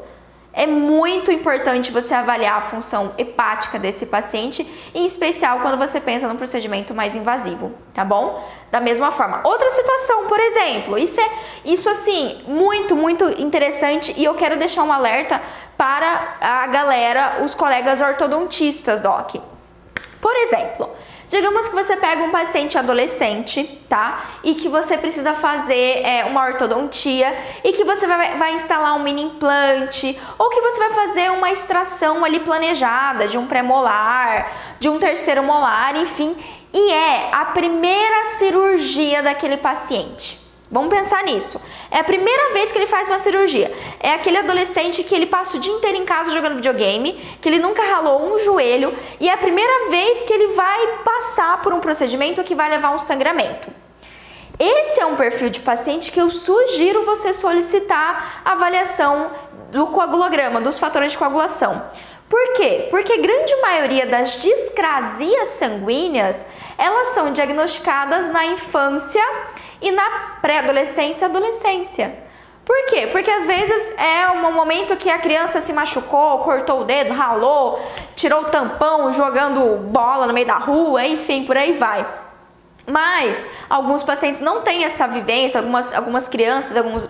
é 0.55 0.65
muito 0.65 1.31
importante 1.31 1.91
você 1.91 2.13
avaliar 2.13 2.57
a 2.57 2.61
função 2.61 3.13
hepática 3.17 3.77
desse 3.77 4.05
paciente, 4.05 4.65
em 4.93 5.05
especial 5.05 5.59
quando 5.59 5.77
você 5.77 5.99
pensa 5.99 6.29
num 6.29 6.37
procedimento 6.37 6.93
mais 6.93 7.13
invasivo, 7.13 7.73
tá 7.93 8.05
bom? 8.05 8.41
Da 8.71 8.79
mesma 8.79 9.11
forma. 9.11 9.41
Outra 9.43 9.69
situação, 9.69 10.27
por 10.27 10.39
exemplo, 10.39 10.97
isso 10.97 11.19
é 11.19 11.29
isso 11.65 11.89
assim, 11.89 12.41
muito, 12.47 12.95
muito 12.95 13.29
interessante 13.41 14.13
e 14.17 14.23
eu 14.23 14.33
quero 14.35 14.57
deixar 14.57 14.83
um 14.83 14.93
alerta 14.93 15.41
para 15.75 16.37
a 16.39 16.67
galera, 16.67 17.43
os 17.43 17.53
colegas 17.53 17.99
ortodontistas, 17.99 19.01
doc. 19.01 19.35
Por 20.21 20.35
exemplo, 20.37 20.89
Digamos 21.27 21.67
que 21.67 21.73
você 21.73 21.97
pega 21.97 22.23
um 22.23 22.29
paciente 22.29 22.77
adolescente, 22.77 23.63
tá? 23.89 24.23
E 24.43 24.53
que 24.53 24.69
você 24.69 24.97
precisa 24.97 25.33
fazer 25.33 26.01
é, 26.03 26.25
uma 26.25 26.45
ortodontia 26.45 27.35
e 27.63 27.71
que 27.71 27.83
você 27.83 28.05
vai, 28.05 28.35
vai 28.35 28.53
instalar 28.53 28.95
um 28.95 29.03
mini 29.03 29.23
implante 29.23 30.19
ou 30.37 30.49
que 30.49 30.61
você 30.61 30.79
vai 30.79 30.93
fazer 30.93 31.31
uma 31.31 31.51
extração 31.51 32.23
ali 32.23 32.39
planejada 32.41 33.27
de 33.27 33.37
um 33.37 33.47
pré-molar, 33.47 34.51
de 34.79 34.87
um 34.87 34.99
terceiro 34.99 35.41
molar, 35.41 35.95
enfim. 35.97 36.35
e 36.71 36.91
é 36.91 37.29
a 37.31 37.45
primeira 37.45 38.25
cirurgia 38.37 39.23
daquele 39.23 39.57
paciente. 39.57 40.44
Vamos 40.75 40.93
pensar 40.93 41.23
nisso. 41.23 41.61
É 41.89 41.99
a 41.99 42.03
primeira 42.03 42.51
vez 42.51 42.69
que 42.69 42.77
ele 42.77 42.85
faz 42.85 43.07
uma 43.07 43.17
cirurgia. 43.17 43.73
É 43.97 44.11
aquele 44.13 44.39
adolescente 44.39 45.03
que 45.03 45.15
ele 45.15 45.25
passa 45.25 45.55
o 45.55 45.59
dia 45.61 45.71
inteiro 45.71 45.97
em 45.97 46.03
casa 46.03 46.33
jogando 46.33 46.57
videogame, 46.57 47.13
que 47.41 47.47
ele 47.47 47.59
nunca 47.59 47.81
ralou 47.81 48.33
um 48.33 48.37
joelho 48.39 48.93
e 49.17 49.29
é 49.29 49.31
a 49.31 49.37
primeira 49.37 49.89
vez 49.89 50.25
que 50.25 50.33
ele 50.33 50.47
vai 50.47 50.97
passar 51.05 51.61
por 51.61 51.71
um 51.71 51.79
procedimento 51.79 52.43
que 52.43 52.53
vai 52.53 52.69
levar 52.69 52.89
a 52.89 52.91
um 52.91 52.99
sangramento. 52.99 53.69
Esse 54.59 54.99
é 54.99 55.05
um 55.05 55.15
perfil 55.15 55.49
de 55.49 55.61
paciente 55.61 56.11
que 56.11 56.19
eu 56.19 56.29
sugiro 56.29 57.05
você 57.05 57.33
solicitar 57.33 58.41
avaliação 58.43 59.31
do 59.71 59.87
coagulograma, 59.87 60.59
dos 60.59 60.77
fatores 60.77 61.13
de 61.13 61.17
coagulação. 61.17 61.83
Por 62.27 62.53
quê? 62.55 62.87
Porque 62.89 63.13
a 63.13 63.21
grande 63.21 63.55
maioria 63.61 64.05
das 64.07 64.41
discrasias 64.41 65.47
sanguíneas, 65.57 66.45
elas 66.77 67.09
são 67.09 67.31
diagnosticadas 67.31 68.27
na 68.33 68.45
infância 68.47 69.23
e 69.81 69.91
na 69.91 70.37
pré-adolescência 70.41 71.27
adolescência. 71.27 72.23
Por 72.65 72.85
quê? 72.87 73.07
Porque 73.11 73.29
às 73.29 73.45
vezes 73.45 73.93
é 73.97 74.27
um 74.31 74.51
momento 74.51 74.95
que 74.97 75.09
a 75.09 75.19
criança 75.19 75.61
se 75.61 75.71
machucou, 75.71 76.39
cortou 76.39 76.81
o 76.81 76.83
dedo, 76.83 77.13
ralou, 77.13 77.79
tirou 78.15 78.41
o 78.41 78.45
tampão 78.45 79.13
jogando 79.13 79.77
bola 79.91 80.25
no 80.25 80.33
meio 80.33 80.47
da 80.47 80.57
rua, 80.57 81.05
enfim, 81.05 81.45
por 81.45 81.55
aí 81.55 81.73
vai. 81.73 82.05
Mas 82.87 83.45
alguns 83.69 84.01
pacientes 84.01 84.41
não 84.41 84.61
têm 84.61 84.83
essa 84.83 85.07
vivência, 85.07 85.59
algumas, 85.59 85.93
algumas 85.93 86.27
crianças, 86.27 86.75
alguns 86.75 87.07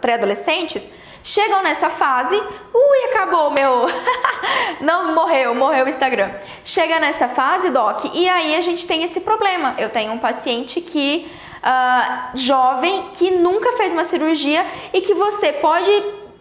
pré-adolescentes 0.00 0.90
chegam 1.26 1.60
nessa 1.60 1.90
fase, 1.90 2.36
ui, 2.36 3.04
acabou 3.10 3.50
meu. 3.50 3.86
não 4.80 5.12
morreu, 5.12 5.54
morreu 5.56 5.84
o 5.84 5.88
Instagram. 5.88 6.30
Chega 6.64 7.00
nessa 7.00 7.26
fase, 7.26 7.70
Doc, 7.70 8.04
e 8.14 8.28
aí 8.28 8.54
a 8.54 8.60
gente 8.60 8.86
tem 8.86 9.02
esse 9.02 9.20
problema. 9.20 9.74
Eu 9.76 9.90
tenho 9.90 10.12
um 10.12 10.18
paciente 10.18 10.80
que 10.80 11.28
uh, 11.62 12.36
jovem 12.36 13.10
que 13.14 13.30
nunca 13.32 13.72
fez 13.72 13.92
uma 13.92 14.04
cirurgia 14.04 14.64
e 14.92 15.00
que 15.00 15.14
você 15.14 15.52
pode 15.52 15.90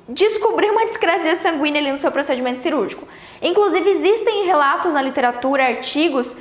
descobrir 0.08 0.70
uma 0.70 0.86
discrasia 0.86 1.36
sanguínea 1.36 1.82
ali 1.82 1.92
no 1.92 1.98
seu 1.98 2.12
procedimento 2.12 2.62
cirúrgico. 2.62 3.08
Inclusive, 3.42 3.90
existem 3.90 4.46
relatos 4.46 4.94
na 4.94 5.02
literatura, 5.02 5.66
artigos 5.66 6.36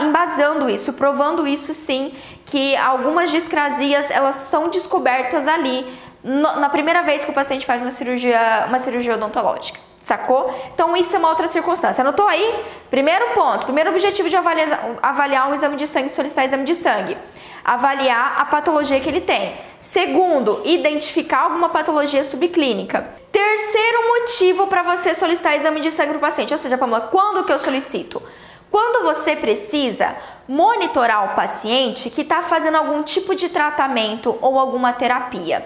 embasando 0.00 0.68
isso, 0.68 0.92
provando 0.92 1.46
isso 1.46 1.72
sim, 1.72 2.14
que 2.44 2.76
algumas 2.76 3.30
discrasias 3.30 4.10
elas 4.10 4.34
são 4.34 4.68
descobertas 4.68 5.48
ali 5.48 5.86
no, 6.22 6.60
na 6.60 6.68
primeira 6.68 7.02
vez 7.02 7.24
que 7.24 7.30
o 7.30 7.34
paciente 7.34 7.64
faz 7.64 7.80
uma 7.80 7.90
cirurgia, 7.90 8.66
uma 8.68 8.78
cirurgia 8.78 9.14
odontológica. 9.14 9.80
Sacou? 9.98 10.52
Então 10.74 10.96
isso 10.96 11.14
é 11.14 11.18
uma 11.18 11.28
outra 11.28 11.46
circunstância. 11.46 12.02
Anotou 12.02 12.26
aí? 12.26 12.54
Primeiro 12.90 13.30
ponto, 13.34 13.64
primeiro 13.64 13.90
objetivo 13.90 14.28
de 14.28 14.36
avaliar, 14.36 14.98
avaliar 15.00 15.48
um 15.48 15.54
exame 15.54 15.76
de 15.76 15.86
sangue, 15.86 16.08
solicitar 16.08 16.44
exame 16.44 16.64
de 16.64 16.74
sangue 16.74 17.16
avaliar 17.64 18.36
a 18.38 18.44
patologia 18.44 19.00
que 19.00 19.08
ele 19.08 19.20
tem. 19.20 19.54
Segundo, 19.80 20.62
identificar 20.64 21.42
alguma 21.42 21.68
patologia 21.68 22.22
subclínica. 22.22 23.06
Terceiro 23.30 24.08
motivo 24.08 24.66
para 24.66 24.82
você 24.82 25.14
solicitar 25.14 25.56
exame 25.56 25.80
de 25.80 25.90
sangue 25.90 26.10
para 26.10 26.18
o 26.18 26.20
paciente, 26.20 26.52
ou 26.52 26.58
seja, 26.58 26.78
Pamela, 26.78 27.08
quando 27.10 27.44
que 27.44 27.52
eu 27.52 27.58
solicito? 27.58 28.22
Quando 28.70 29.04
você 29.04 29.36
precisa 29.36 30.14
monitorar 30.48 31.32
o 31.32 31.34
paciente 31.34 32.10
que 32.10 32.22
está 32.22 32.42
fazendo 32.42 32.76
algum 32.76 33.02
tipo 33.02 33.34
de 33.34 33.48
tratamento 33.48 34.36
ou 34.40 34.58
alguma 34.58 34.92
terapia. 34.92 35.64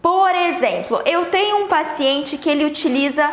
Por 0.00 0.34
exemplo, 0.34 1.00
eu 1.04 1.26
tenho 1.26 1.64
um 1.64 1.68
paciente 1.68 2.36
que 2.36 2.48
ele 2.48 2.64
utiliza 2.64 3.28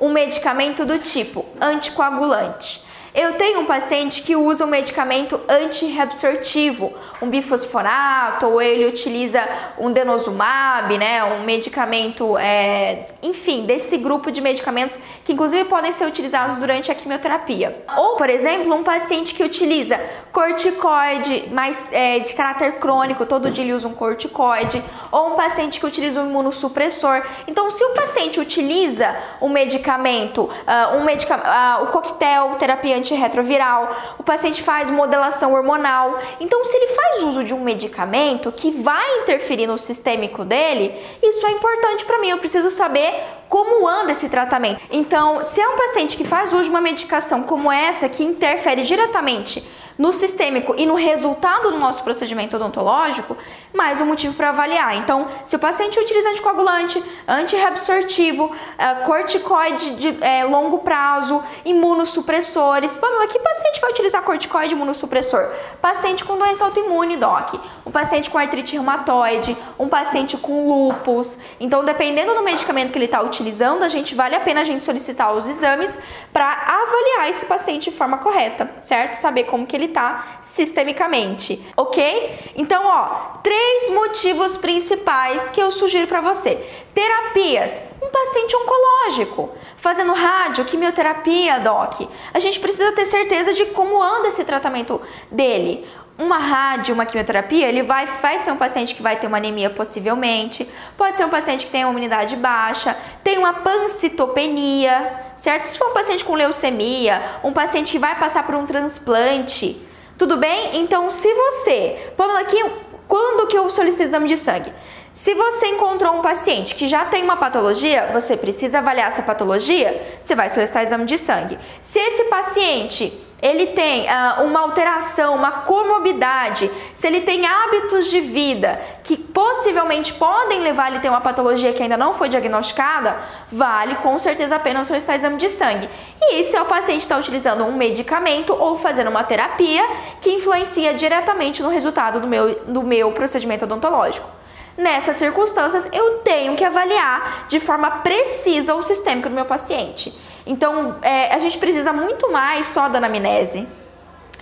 um 0.00 0.10
medicamento 0.10 0.84
do 0.84 0.98
tipo 0.98 1.44
anticoagulante. 1.60 2.85
Eu 3.16 3.32
tenho 3.32 3.60
um 3.60 3.64
paciente 3.64 4.20
que 4.20 4.36
usa 4.36 4.66
um 4.66 4.68
medicamento 4.68 5.40
antirreabsortivo, 5.48 6.92
um 7.22 7.30
bifosfonato, 7.30 8.46
ou 8.46 8.60
ele 8.60 8.84
utiliza 8.84 9.42
um 9.78 9.90
denosumab, 9.90 10.98
né, 10.98 11.24
um 11.24 11.42
medicamento, 11.42 12.36
é, 12.36 13.06
enfim, 13.22 13.64
desse 13.64 13.96
grupo 13.96 14.30
de 14.30 14.42
medicamentos 14.42 14.98
que 15.24 15.32
inclusive 15.32 15.64
podem 15.64 15.90
ser 15.92 16.04
utilizados 16.04 16.58
durante 16.58 16.92
a 16.92 16.94
quimioterapia. 16.94 17.82
Ou, 17.96 18.16
por 18.16 18.28
exemplo, 18.28 18.74
um 18.74 18.84
paciente 18.84 19.34
que 19.34 19.42
utiliza 19.42 19.98
corticoide 20.30 21.44
mais 21.50 21.90
é, 21.92 22.18
de 22.18 22.34
caráter 22.34 22.72
crônico, 22.72 23.24
todo 23.24 23.50
dia 23.50 23.64
ele 23.64 23.72
usa 23.72 23.88
um 23.88 23.94
corticoide, 23.94 24.84
ou 25.10 25.32
um 25.32 25.36
paciente 25.36 25.80
que 25.80 25.86
utiliza 25.86 26.20
um 26.20 26.28
imunossupressor. 26.28 27.22
Então, 27.48 27.70
se 27.70 27.82
o 27.82 27.94
paciente 27.94 28.38
utiliza 28.38 29.16
um 29.40 29.48
medicamento, 29.48 30.42
uh, 30.42 30.96
um 30.98 31.04
medica 31.04 31.36
uh, 31.36 31.84
o 31.84 31.86
coquetel 31.86 32.56
terapia 32.58 33.05
antirretroviral, 33.06 33.96
o 34.18 34.22
paciente 34.22 34.62
faz 34.62 34.90
modelação 34.90 35.54
hormonal. 35.54 36.18
Então, 36.40 36.64
se 36.64 36.76
ele 36.76 36.88
faz 36.88 37.22
uso 37.22 37.44
de 37.44 37.54
um 37.54 37.60
medicamento 37.60 38.50
que 38.52 38.70
vai 38.70 39.20
interferir 39.20 39.66
no 39.66 39.78
sistêmico 39.78 40.44
dele, 40.44 40.94
isso 41.22 41.46
é 41.46 41.50
importante 41.52 42.04
para 42.04 42.18
mim. 42.18 42.30
Eu 42.30 42.38
preciso 42.38 42.70
saber 42.70 43.14
como 43.48 43.86
anda 43.88 44.12
esse 44.12 44.28
tratamento. 44.28 44.82
Então, 44.90 45.44
se 45.44 45.60
é 45.60 45.68
um 45.68 45.76
paciente 45.76 46.16
que 46.16 46.24
faz 46.24 46.52
uso 46.52 46.64
de 46.64 46.70
uma 46.70 46.80
medicação 46.80 47.42
como 47.42 47.70
essa, 47.70 48.08
que 48.08 48.24
interfere 48.24 48.82
diretamente 48.82 49.66
no 49.98 50.12
sistêmico 50.12 50.74
e 50.76 50.84
no 50.84 50.94
resultado 50.94 51.70
do 51.70 51.78
nosso 51.78 52.02
procedimento 52.02 52.56
odontológico, 52.56 53.36
mais 53.74 54.00
um 54.00 54.06
motivo 54.06 54.34
para 54.34 54.50
avaliar. 54.50 54.96
Então, 54.96 55.26
se 55.44 55.56
o 55.56 55.58
paciente 55.58 55.98
utiliza 55.98 56.30
anticoagulante, 56.30 57.02
antirreabsortivo, 57.26 58.44
uh, 58.46 59.04
corticoide 59.04 59.96
de 59.96 60.24
é, 60.24 60.44
longo 60.44 60.78
prazo, 60.78 61.42
imunossupressores. 61.64 62.96
Pamela, 62.96 63.26
que 63.26 63.38
paciente 63.38 63.80
vai 63.80 63.90
utilizar 63.90 64.22
corticoide 64.22 64.74
imunossupressor? 64.74 65.48
Paciente 65.80 66.24
com 66.24 66.36
doença 66.36 66.64
autoimune, 66.64 67.16
doc. 67.16 67.54
Um 67.84 67.90
paciente 67.90 68.30
com 68.30 68.38
artrite 68.38 68.74
reumatoide, 68.74 69.56
um 69.78 69.88
paciente 69.88 70.36
com 70.36 70.68
lupus. 70.68 71.38
Então, 71.58 71.84
dependendo 71.84 72.34
do 72.34 72.42
medicamento 72.42 72.92
que 72.92 72.98
ele 72.98 73.06
está 73.06 73.22
utilizando, 73.22 73.35
a 73.82 73.88
gente 73.88 74.14
vale 74.14 74.34
a 74.34 74.40
pena 74.40 74.60
a 74.60 74.64
gente 74.64 74.84
solicitar 74.84 75.34
os 75.34 75.48
exames 75.48 75.98
para 76.32 76.50
avaliar 76.50 77.28
esse 77.30 77.46
paciente 77.46 77.90
de 77.90 77.96
forma 77.96 78.18
correta, 78.18 78.70
certo? 78.80 79.14
Saber 79.14 79.44
como 79.44 79.66
que 79.66 79.76
ele 79.76 79.86
está 79.86 80.38
sistemicamente, 80.42 81.64
ok? 81.76 82.52
Então, 82.56 82.82
ó, 82.84 83.38
três 83.42 83.90
motivos 83.90 84.56
principais 84.56 85.50
que 85.50 85.60
eu 85.60 85.70
sugiro 85.70 86.06
para 86.06 86.20
você. 86.20 86.56
Terapias, 86.94 87.82
um 88.02 88.08
paciente 88.08 88.56
oncológico, 88.56 89.50
fazendo 89.76 90.12
rádio, 90.12 90.64
quimioterapia, 90.64 91.60
doc. 91.60 92.08
A 92.32 92.38
gente 92.38 92.58
precisa 92.58 92.92
ter 92.92 93.04
certeza 93.04 93.52
de 93.52 93.66
como 93.66 94.02
anda 94.02 94.28
esse 94.28 94.44
tratamento 94.44 95.00
dele 95.30 95.86
uma 96.18 96.38
rádio, 96.38 96.94
uma 96.94 97.04
quimioterapia, 97.04 97.68
ele 97.68 97.82
vai, 97.82 98.06
vai 98.06 98.38
ser 98.38 98.50
um 98.50 98.56
paciente 98.56 98.94
que 98.94 99.02
vai 99.02 99.16
ter 99.16 99.26
uma 99.26 99.36
anemia 99.36 99.68
possivelmente, 99.68 100.66
pode 100.96 101.16
ser 101.16 101.24
um 101.24 101.28
paciente 101.28 101.66
que 101.66 101.70
tem 101.70 101.84
uma 101.84 101.90
imunidade 101.90 102.36
baixa, 102.36 102.96
tem 103.22 103.36
uma 103.36 103.52
pancitopenia, 103.52 105.24
certo? 105.36 105.66
Se 105.66 105.78
for 105.78 105.90
um 105.90 105.94
paciente 105.94 106.24
com 106.24 106.34
leucemia, 106.34 107.22
um 107.44 107.52
paciente 107.52 107.92
que 107.92 107.98
vai 107.98 108.18
passar 108.18 108.44
por 108.44 108.54
um 108.54 108.64
transplante, 108.64 109.80
tudo 110.16 110.38
bem? 110.38 110.78
Então, 110.78 111.10
se 111.10 111.32
você, 111.34 112.12
vamos 112.16 112.36
aqui, 112.36 112.64
quando 113.06 113.46
que 113.46 113.56
eu 113.56 113.68
solicito 113.68 114.04
exame 114.04 114.28
de 114.28 114.38
sangue? 114.38 114.72
Se 115.12 115.34
você 115.34 115.66
encontrou 115.68 116.14
um 116.14 116.22
paciente 116.22 116.74
que 116.74 116.88
já 116.88 117.04
tem 117.04 117.22
uma 117.22 117.36
patologia, 117.36 118.10
você 118.12 118.36
precisa 118.36 118.78
avaliar 118.78 119.08
essa 119.08 119.22
patologia, 119.22 120.18
você 120.20 120.34
vai 120.34 120.50
solicitar 120.50 120.82
exame 120.82 121.04
de 121.04 121.16
sangue. 121.18 121.58
Se 121.80 121.98
esse 121.98 122.24
paciente 122.24 123.25
ele 123.40 123.66
tem 123.66 124.06
uh, 124.06 124.44
uma 124.44 124.60
alteração, 124.60 125.34
uma 125.34 125.50
comorbidade, 125.50 126.70
se 126.94 127.06
ele 127.06 127.20
tem 127.20 127.46
hábitos 127.46 128.08
de 128.08 128.20
vida 128.20 128.80
que 129.04 129.16
possivelmente 129.16 130.14
podem 130.14 130.60
levar 130.60 130.88
ele 130.88 130.96
a 130.96 131.00
ter 131.00 131.08
uma 131.10 131.20
patologia 131.20 131.72
que 131.72 131.82
ainda 131.82 131.96
não 131.96 132.14
foi 132.14 132.28
diagnosticada, 132.28 133.16
vale 133.52 133.96
com 133.96 134.18
certeza 134.18 134.56
a 134.56 134.58
pena 134.58 134.84
solicitar 134.84 135.16
exame 135.16 135.36
de 135.36 135.50
sangue. 135.50 135.88
E 136.20 136.44
se 136.44 136.58
o 136.58 136.64
paciente 136.64 137.02
está 137.02 137.18
utilizando 137.18 137.64
um 137.64 137.72
medicamento 137.72 138.54
ou 138.54 138.76
fazendo 138.78 139.10
uma 139.10 139.22
terapia 139.22 139.84
que 140.20 140.30
influencia 140.30 140.94
diretamente 140.94 141.62
no 141.62 141.68
resultado 141.68 142.20
do 142.20 142.26
meu, 142.26 142.54
do 142.66 142.82
meu 142.82 143.12
procedimento 143.12 143.64
odontológico. 143.64 144.36
Nessas 144.76 145.16
circunstâncias, 145.16 145.88
eu 145.92 146.18
tenho 146.18 146.54
que 146.54 146.64
avaliar 146.64 147.46
de 147.48 147.58
forma 147.58 147.90
precisa 148.02 148.74
o 148.74 148.82
sistêmico 148.82 149.28
do 149.28 149.34
meu 149.34 149.46
paciente. 149.46 150.12
Então, 150.46 150.96
é, 151.02 151.34
a 151.34 151.38
gente 151.38 151.56
precisa 151.58 151.92
muito 151.92 152.30
mais 152.30 152.66
só 152.66 152.88
da 152.88 152.98
anamnese. 152.98 153.66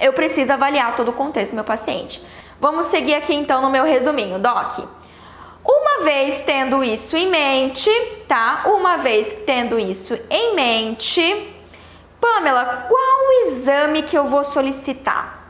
Eu 0.00 0.12
preciso 0.12 0.52
avaliar 0.52 0.96
todo 0.96 1.10
o 1.10 1.12
contexto 1.12 1.52
do 1.52 1.56
meu 1.56 1.64
paciente. 1.64 2.20
Vamos 2.60 2.86
seguir 2.86 3.14
aqui 3.14 3.34
então 3.34 3.62
no 3.62 3.70
meu 3.70 3.84
resuminho, 3.84 4.38
Doc. 4.38 4.80
Uma 5.64 6.02
vez 6.02 6.42
tendo 6.42 6.82
isso 6.82 7.16
em 7.16 7.28
mente, 7.28 7.90
tá? 8.28 8.64
Uma 8.66 8.96
vez 8.96 9.32
tendo 9.46 9.78
isso 9.78 10.18
em 10.28 10.54
mente, 10.54 11.54
Pamela, 12.20 12.86
qual 12.88 13.46
exame 13.46 14.02
que 14.02 14.16
eu 14.16 14.24
vou 14.24 14.42
solicitar? 14.42 15.42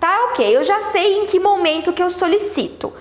Tá, 0.00 0.24
ok, 0.30 0.56
eu 0.56 0.64
já 0.64 0.80
sei 0.80 1.18
em 1.18 1.26
que 1.26 1.38
momento 1.38 1.92
que 1.92 2.02
eu 2.02 2.10
solicito. 2.10 2.92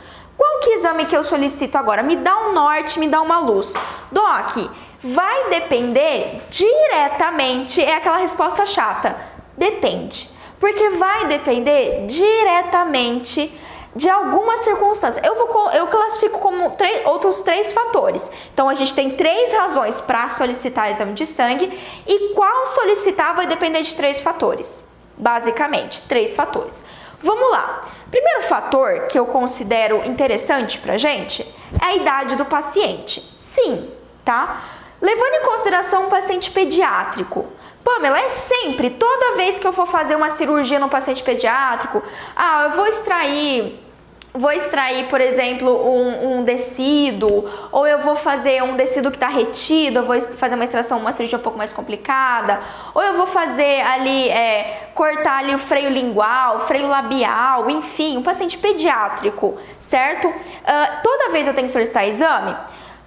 Qual 0.41 0.60
que 0.62 0.71
exame 0.71 1.05
que 1.05 1.15
eu 1.15 1.24
solicito 1.24 1.75
agora? 1.75 2.01
Me 2.01 2.15
dá 2.15 2.36
um 2.48 2.53
norte, 2.53 2.98
me 2.98 3.07
dá 3.07 3.21
uma 3.21 3.38
luz. 3.38 3.75
Doc, 4.12 4.71
vai 5.00 5.50
depender 5.51 6.41
diretamente, 6.50 7.79
é 7.79 7.93
aquela 7.93 8.17
resposta 8.17 8.65
chata. 8.65 9.15
Depende. 9.55 10.27
Porque 10.60 10.89
vai 10.89 11.27
depender 11.27 12.07
diretamente 12.07 13.55
de 13.95 14.10
algumas 14.10 14.62
circunstâncias. 14.62 15.24
Eu, 15.24 15.36
vou, 15.36 15.69
eu 15.74 15.86
classifico 15.86 16.39
como 16.39 16.71
três, 16.71 17.05
outros 17.05 17.41
três 17.41 17.71
fatores. 17.71 18.27
Então 18.51 18.67
a 18.67 18.74
gente 18.74 18.95
tem 18.95 19.12
três 19.12 19.53
razões 19.53 20.01
para 20.01 20.27
solicitar 20.27 20.89
exame 20.89 21.13
de 21.13 21.27
sangue 21.27 21.71
e 22.07 22.33
qual 22.33 22.65
solicitar 22.65 23.36
vai 23.36 23.45
depender 23.45 23.83
de 23.83 23.93
três 23.93 24.19
fatores. 24.19 24.83
Basicamente, 25.15 26.01
três 26.07 26.33
fatores. 26.33 26.83
Vamos 27.21 27.51
lá. 27.51 27.86
Primeiro 28.12 28.41
fator 28.44 29.08
que 29.08 29.18
eu 29.18 29.25
considero 29.25 30.03
interessante 30.06 30.77
pra 30.77 30.98
gente 30.98 31.41
é 31.82 31.86
a 31.86 31.96
idade 31.96 32.36
do 32.36 32.44
paciente. 32.44 33.22
Sim, 33.39 33.89
tá? 34.25 34.63
Levando 35.01 35.34
em 35.36 35.46
consideração 35.46 36.08
um 36.08 36.10
paciente 36.10 36.51
pediátrico, 36.51 37.48
Pamela, 37.84 38.20
é 38.20 38.30
sempre, 38.30 38.89
toda 38.89 39.38
vez 39.38 39.58
que 39.58 39.65
eu 39.65 39.74
for 39.74 39.88
fazer 39.88 40.15
uma 40.15 40.30
cirurgia 40.30 40.77
no 40.77 40.89
paciente 40.89 41.24
pediátrico, 41.24 42.03
ah, 42.36 42.65
eu 42.65 42.72
vou 42.72 42.86
extrair 42.86 43.80
vou 44.34 44.52
extrair, 44.52 45.08
por 45.08 45.20
exemplo, 45.20 45.70
um, 45.70 46.40
um, 46.40 46.46
tecido, 46.46 47.50
ou 47.72 47.86
eu 47.86 48.00
vou 48.00 48.16
fazer 48.16 48.64
um 48.64 48.78
tecido 48.78 49.12
que 49.12 49.18
está 49.18 49.28
retido, 49.28 50.00
eu 50.00 50.06
vou 50.06 50.20
fazer 50.22 50.56
uma 50.56 50.64
extração, 50.64 51.00
uma 51.00 51.12
cirurgia 51.12 51.38
um 51.38 51.42
pouco 51.42 51.58
mais 51.58 51.74
complicada, 51.74 52.60
ou 52.94 53.02
eu 53.02 53.16
vou 53.16 53.28
fazer 53.28 53.82
ali, 53.82 54.30
é, 54.30 54.90
cortar 54.96 55.40
ali 55.40 55.54
o 55.54 55.60
freio 55.60 55.90
lingual, 55.90 56.62
freio 56.62 56.88
labial, 56.88 57.70
enfim, 57.70 58.18
um 58.18 58.24
paciente 58.24 58.58
pediátrico, 58.58 59.58
certo? 59.80 60.28
Uh, 60.28 61.02
toda 61.04 61.32
vez 61.32 61.48
eu 61.48 61.54
tenho 61.54 61.68
que 61.68 61.74
solicitar 61.74 62.08
exame? 62.08 62.56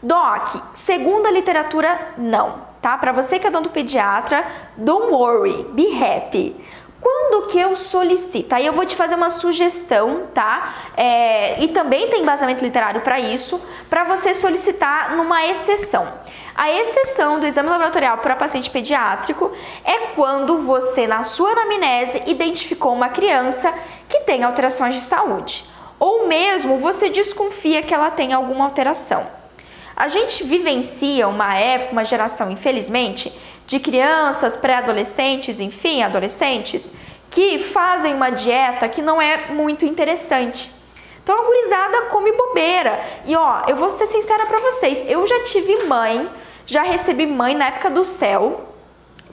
Doc, 0.02 0.56
segundo 0.74 1.26
a 1.26 1.30
literatura, 1.30 1.98
não 2.18 2.74
tá? 2.84 2.98
Para 2.98 3.12
você 3.12 3.38
que 3.38 3.46
é 3.46 3.50
dono 3.50 3.64
do 3.64 3.70
pediatra, 3.70 4.44
don't 4.76 5.10
worry, 5.10 5.64
be 5.72 5.86
happy. 5.86 6.54
Que 7.46 7.58
eu 7.58 7.76
solicito? 7.76 8.52
Aí 8.52 8.66
eu 8.66 8.72
vou 8.72 8.84
te 8.84 8.96
fazer 8.96 9.14
uma 9.14 9.30
sugestão, 9.30 10.26
tá? 10.34 10.74
É, 10.96 11.62
e 11.62 11.68
também 11.68 12.08
tem 12.08 12.22
embasamento 12.22 12.64
literário 12.64 13.00
para 13.00 13.20
isso, 13.20 13.60
para 13.88 14.04
você 14.04 14.34
solicitar 14.34 15.16
numa 15.16 15.46
exceção. 15.46 16.12
A 16.54 16.70
exceção 16.70 17.40
do 17.40 17.46
exame 17.46 17.68
laboratorial 17.68 18.18
para 18.18 18.36
paciente 18.36 18.70
pediátrico 18.70 19.52
é 19.84 20.08
quando 20.14 20.58
você, 20.58 21.06
na 21.06 21.24
sua 21.24 21.50
anamnese, 21.50 22.22
identificou 22.26 22.92
uma 22.92 23.08
criança 23.08 23.74
que 24.08 24.20
tem 24.20 24.44
alterações 24.44 24.94
de 24.94 25.00
saúde. 25.00 25.64
Ou 25.98 26.26
mesmo 26.28 26.78
você 26.78 27.08
desconfia 27.08 27.82
que 27.82 27.92
ela 27.92 28.10
tem 28.10 28.32
alguma 28.32 28.64
alteração. 28.64 29.26
A 29.96 30.08
gente 30.08 30.44
vivencia 30.44 31.28
uma 31.28 31.56
época, 31.56 31.92
uma 31.92 32.04
geração, 32.04 32.50
infelizmente, 32.50 33.32
de 33.66 33.78
crianças, 33.78 34.56
pré-adolescentes, 34.56 35.60
enfim, 35.60 36.02
adolescentes, 36.02 36.92
que 37.34 37.58
fazem 37.58 38.14
uma 38.14 38.30
dieta 38.30 38.88
que 38.88 39.02
não 39.02 39.20
é 39.20 39.48
muito 39.48 39.84
interessante. 39.84 40.70
Então 41.20 41.36
a 41.36 41.44
gurizada 41.44 42.02
come 42.02 42.30
bobeira. 42.30 43.00
E 43.26 43.34
ó, 43.34 43.62
eu 43.66 43.74
vou 43.74 43.90
ser 43.90 44.06
sincera 44.06 44.46
para 44.46 44.60
vocês, 44.60 45.04
eu 45.08 45.26
já 45.26 45.42
tive 45.42 45.84
mãe, 45.86 46.30
já 46.64 46.82
recebi 46.82 47.26
mãe 47.26 47.56
na 47.56 47.66
época 47.66 47.90
do 47.90 48.04
céu, 48.04 48.68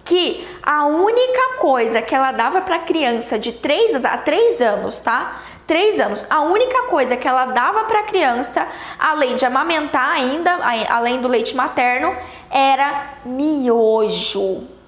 que 0.03 0.48
a 0.63 0.88
única 0.88 1.58
coisa 1.60 2.01
que 2.01 2.15
ela 2.15 2.31
dava 2.31 2.62
para 2.62 2.79
criança 2.79 3.38
de 3.38 3.51
3 3.51 4.03
a 4.03 4.17
3 4.17 4.62
anos, 4.62 5.00
tá? 5.00 5.39
três 5.67 6.00
anos. 6.00 6.25
A 6.29 6.41
única 6.41 6.88
coisa 6.88 7.15
que 7.15 7.25
ela 7.25 7.46
dava 7.46 7.84
para 7.84 8.03
criança, 8.03 8.67
além 9.00 9.36
de 9.36 9.46
amamentar 9.46 10.10
ainda, 10.10 10.60
além 10.89 11.22
do 11.22 11.27
leite 11.27 11.55
materno, 11.55 12.13
era 12.50 13.12
miojo. 13.24 14.81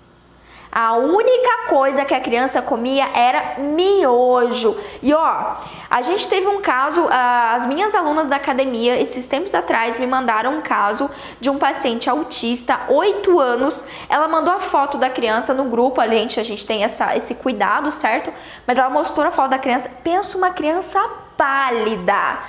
A 0.75 0.93
única 0.95 1.67
coisa 1.69 2.03
que 2.03 2.15
a 2.15 2.19
criança 2.19 2.59
comia 2.59 3.07
era 3.13 3.59
miojo. 3.59 4.75
E 5.03 5.13
ó, 5.13 5.55
a 5.87 6.01
gente 6.01 6.27
teve 6.27 6.47
um 6.47 6.59
caso, 6.61 7.07
as 7.11 7.67
minhas 7.67 7.93
alunas 7.93 8.27
da 8.27 8.37
academia, 8.37 8.99
esses 8.99 9.27
tempos 9.27 9.53
atrás, 9.53 9.99
me 9.99 10.07
mandaram 10.07 10.57
um 10.57 10.61
caso 10.61 11.11
de 11.39 11.47
um 11.47 11.59
paciente 11.59 12.09
autista, 12.09 12.79
8 12.89 13.39
anos. 13.39 13.85
Ela 14.09 14.27
mandou 14.27 14.51
a 14.51 14.59
foto 14.59 14.97
da 14.97 15.11
criança 15.11 15.53
no 15.53 15.65
grupo, 15.65 16.01
a 16.01 16.07
gente, 16.07 16.39
a 16.39 16.43
gente 16.43 16.65
tem 16.65 16.83
essa, 16.83 17.15
esse 17.15 17.35
cuidado, 17.35 17.91
certo? 17.91 18.33
Mas 18.65 18.75
ela 18.75 18.89
mostrou 18.89 19.27
a 19.27 19.31
foto 19.31 19.51
da 19.51 19.59
criança. 19.59 19.91
Pensa 20.03 20.35
uma 20.39 20.49
criança 20.49 20.99
pálida. 21.37 22.39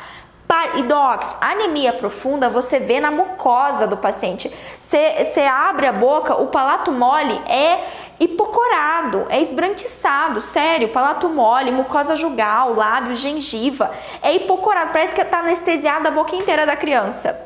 E 0.77 0.85
anemia 1.41 1.93
profunda 1.93 2.49
você 2.49 2.81
vê 2.81 2.99
na 2.99 3.11
mucosa 3.11 3.87
do 3.87 3.97
paciente. 3.97 4.53
Você 4.81 5.41
abre 5.43 5.87
a 5.87 5.93
boca, 5.93 6.35
o 6.35 6.49
palato 6.49 6.91
mole 6.91 7.41
é 7.49 7.85
hipocorado, 8.19 9.27
é 9.29 9.41
esbranquiçado, 9.41 10.41
sério, 10.41 10.89
palato 10.89 11.29
mole, 11.29 11.71
mucosa 11.71 12.17
jugal, 12.17 12.75
lábio, 12.75 13.15
gengiva, 13.15 13.91
é 14.23 14.35
hipocorado, 14.35 14.93
parece 14.93 15.15
que 15.15 15.21
está 15.21 15.41
anestesiada 15.41 16.09
a 16.09 16.13
boca 16.13 16.35
inteira 16.35 16.67
da 16.67 16.77
criança. 16.77 17.41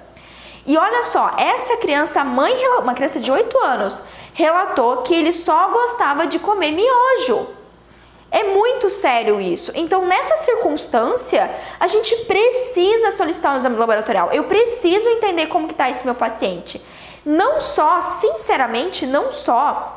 E 0.66 0.76
olha 0.76 1.02
só, 1.02 1.32
essa 1.36 1.78
criança, 1.78 2.22
mãe, 2.24 2.54
uma 2.78 2.94
criança 2.94 3.20
de 3.20 3.30
8 3.30 3.58
anos, 3.58 4.04
relatou 4.34 4.98
que 4.98 5.14
ele 5.14 5.32
só 5.32 5.68
gostava 5.68 6.26
de 6.26 6.38
comer 6.38 6.72
miojo. 6.72 7.57
É 8.30 8.44
muito 8.44 8.90
sério 8.90 9.40
isso. 9.40 9.72
Então, 9.74 10.04
nessa 10.04 10.36
circunstância, 10.38 11.50
a 11.80 11.86
gente 11.86 12.14
precisa 12.26 13.12
solicitar 13.12 13.54
um 13.54 13.56
exame 13.56 13.76
laboratorial. 13.76 14.30
Eu 14.32 14.44
preciso 14.44 15.08
entender 15.08 15.46
como 15.46 15.66
que 15.66 15.72
está 15.72 15.88
esse 15.88 16.04
meu 16.04 16.14
paciente. 16.14 16.82
Não 17.24 17.60
só, 17.60 18.00
sinceramente, 18.00 19.06
não 19.06 19.32
só 19.32 19.94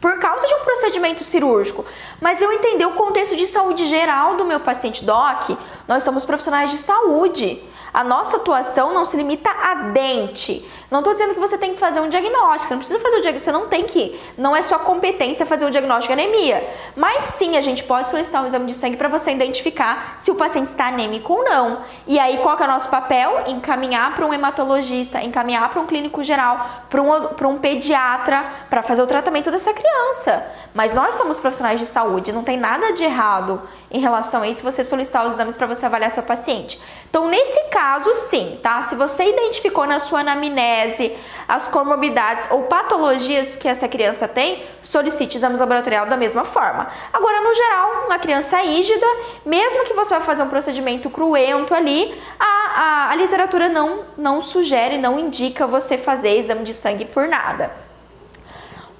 por 0.00 0.18
causa 0.18 0.46
de 0.46 0.54
um 0.54 0.60
procedimento 0.60 1.22
cirúrgico, 1.22 1.84
mas 2.20 2.40
eu 2.40 2.50
entender 2.52 2.86
o 2.86 2.92
contexto 2.92 3.36
de 3.36 3.46
saúde 3.46 3.86
geral 3.86 4.36
do 4.36 4.44
meu 4.44 4.60
paciente 4.60 5.04
doc. 5.04 5.50
Nós 5.86 6.02
somos 6.02 6.24
profissionais 6.24 6.70
de 6.70 6.78
saúde. 6.78 7.62
A 7.92 8.04
nossa 8.04 8.36
atuação 8.36 8.92
não 8.92 9.04
se 9.04 9.16
limita 9.16 9.50
a 9.50 9.74
dente. 9.74 10.68
Não 10.90 11.00
estou 11.00 11.12
dizendo 11.12 11.34
que 11.34 11.40
você 11.40 11.56
tem 11.56 11.72
que 11.72 11.78
fazer 11.78 12.00
um 12.00 12.08
diagnóstico, 12.08 12.66
você 12.66 12.74
não 12.74 12.78
precisa 12.78 12.98
fazer 12.98 13.16
o 13.16 13.20
diagnóstico, 13.20 13.52
você 13.52 13.58
não 13.58 13.68
tem 13.68 13.84
que, 13.84 14.20
não 14.36 14.56
é 14.56 14.62
sua 14.62 14.78
competência 14.80 15.46
fazer 15.46 15.64
o 15.64 15.70
diagnóstico 15.70 16.14
de 16.14 16.20
anemia. 16.20 16.68
Mas 16.96 17.24
sim, 17.24 17.56
a 17.56 17.60
gente 17.60 17.84
pode 17.84 18.10
solicitar 18.10 18.42
um 18.42 18.46
exame 18.46 18.66
de 18.66 18.74
sangue 18.74 18.96
para 18.96 19.08
você 19.08 19.30
identificar 19.30 20.16
se 20.18 20.30
o 20.30 20.34
paciente 20.34 20.68
está 20.68 20.88
anêmico 20.88 21.32
ou 21.32 21.44
não. 21.44 21.82
E 22.06 22.18
aí, 22.18 22.38
qual 22.38 22.58
é 22.58 22.64
o 22.64 22.66
nosso 22.66 22.88
papel? 22.88 23.44
Encaminhar 23.46 24.14
para 24.14 24.26
um 24.26 24.34
hematologista, 24.34 25.22
encaminhar 25.22 25.68
para 25.70 25.80
um 25.80 25.86
clínico 25.86 26.24
geral, 26.24 26.84
para 26.88 27.00
um, 27.00 27.50
um 27.52 27.58
pediatra, 27.58 28.46
para 28.68 28.82
fazer 28.82 29.02
o 29.02 29.06
tratamento 29.06 29.50
dessa 29.50 29.72
criança. 29.72 30.44
Mas 30.74 30.92
nós 30.92 31.14
somos 31.14 31.38
profissionais 31.38 31.78
de 31.78 31.86
saúde, 31.86 32.32
não 32.32 32.42
tem 32.42 32.56
nada 32.56 32.92
de 32.92 33.04
errado 33.04 33.62
em 33.90 33.98
relação 33.98 34.42
a 34.42 34.48
isso 34.48 34.62
você 34.62 34.84
solicitar 34.84 35.26
os 35.26 35.34
exames 35.34 35.56
para 35.56 35.66
você 35.66 35.84
avaliar 35.84 36.10
seu 36.10 36.22
paciente. 36.22 36.80
Então, 37.08 37.28
nesse 37.28 37.60
caso, 37.70 38.14
sim, 38.14 38.58
tá? 38.62 38.80
Se 38.82 38.94
você 38.94 39.24
identificou 39.30 39.86
na 39.86 39.98
sua 39.98 40.20
anamnese 40.20 41.16
as 41.48 41.66
comorbidades 41.66 42.48
ou 42.50 42.64
patologias 42.64 43.56
que 43.56 43.66
essa 43.66 43.88
criança 43.88 44.28
tem, 44.28 44.62
solicite 44.80 45.36
exames 45.36 45.58
laboratorial 45.58 46.06
da 46.06 46.16
mesma 46.16 46.44
forma. 46.44 46.88
Agora, 47.12 47.40
no 47.40 47.52
geral, 47.52 48.04
uma 48.06 48.18
criança 48.18 48.62
ígida, 48.62 49.06
mesmo 49.44 49.84
que 49.84 49.92
você 49.92 50.14
vai 50.14 50.22
fazer 50.22 50.44
um 50.44 50.48
procedimento 50.48 51.10
cruento 51.10 51.74
ali, 51.74 52.14
a, 52.38 52.44
a, 52.44 53.10
a 53.10 53.14
literatura 53.16 53.68
não, 53.68 54.04
não 54.16 54.40
sugere, 54.40 54.98
não 54.98 55.18
indica 55.18 55.66
você 55.66 55.98
fazer 55.98 56.36
exame 56.36 56.62
de 56.62 56.74
sangue 56.74 57.04
por 57.04 57.26
nada. 57.26 57.89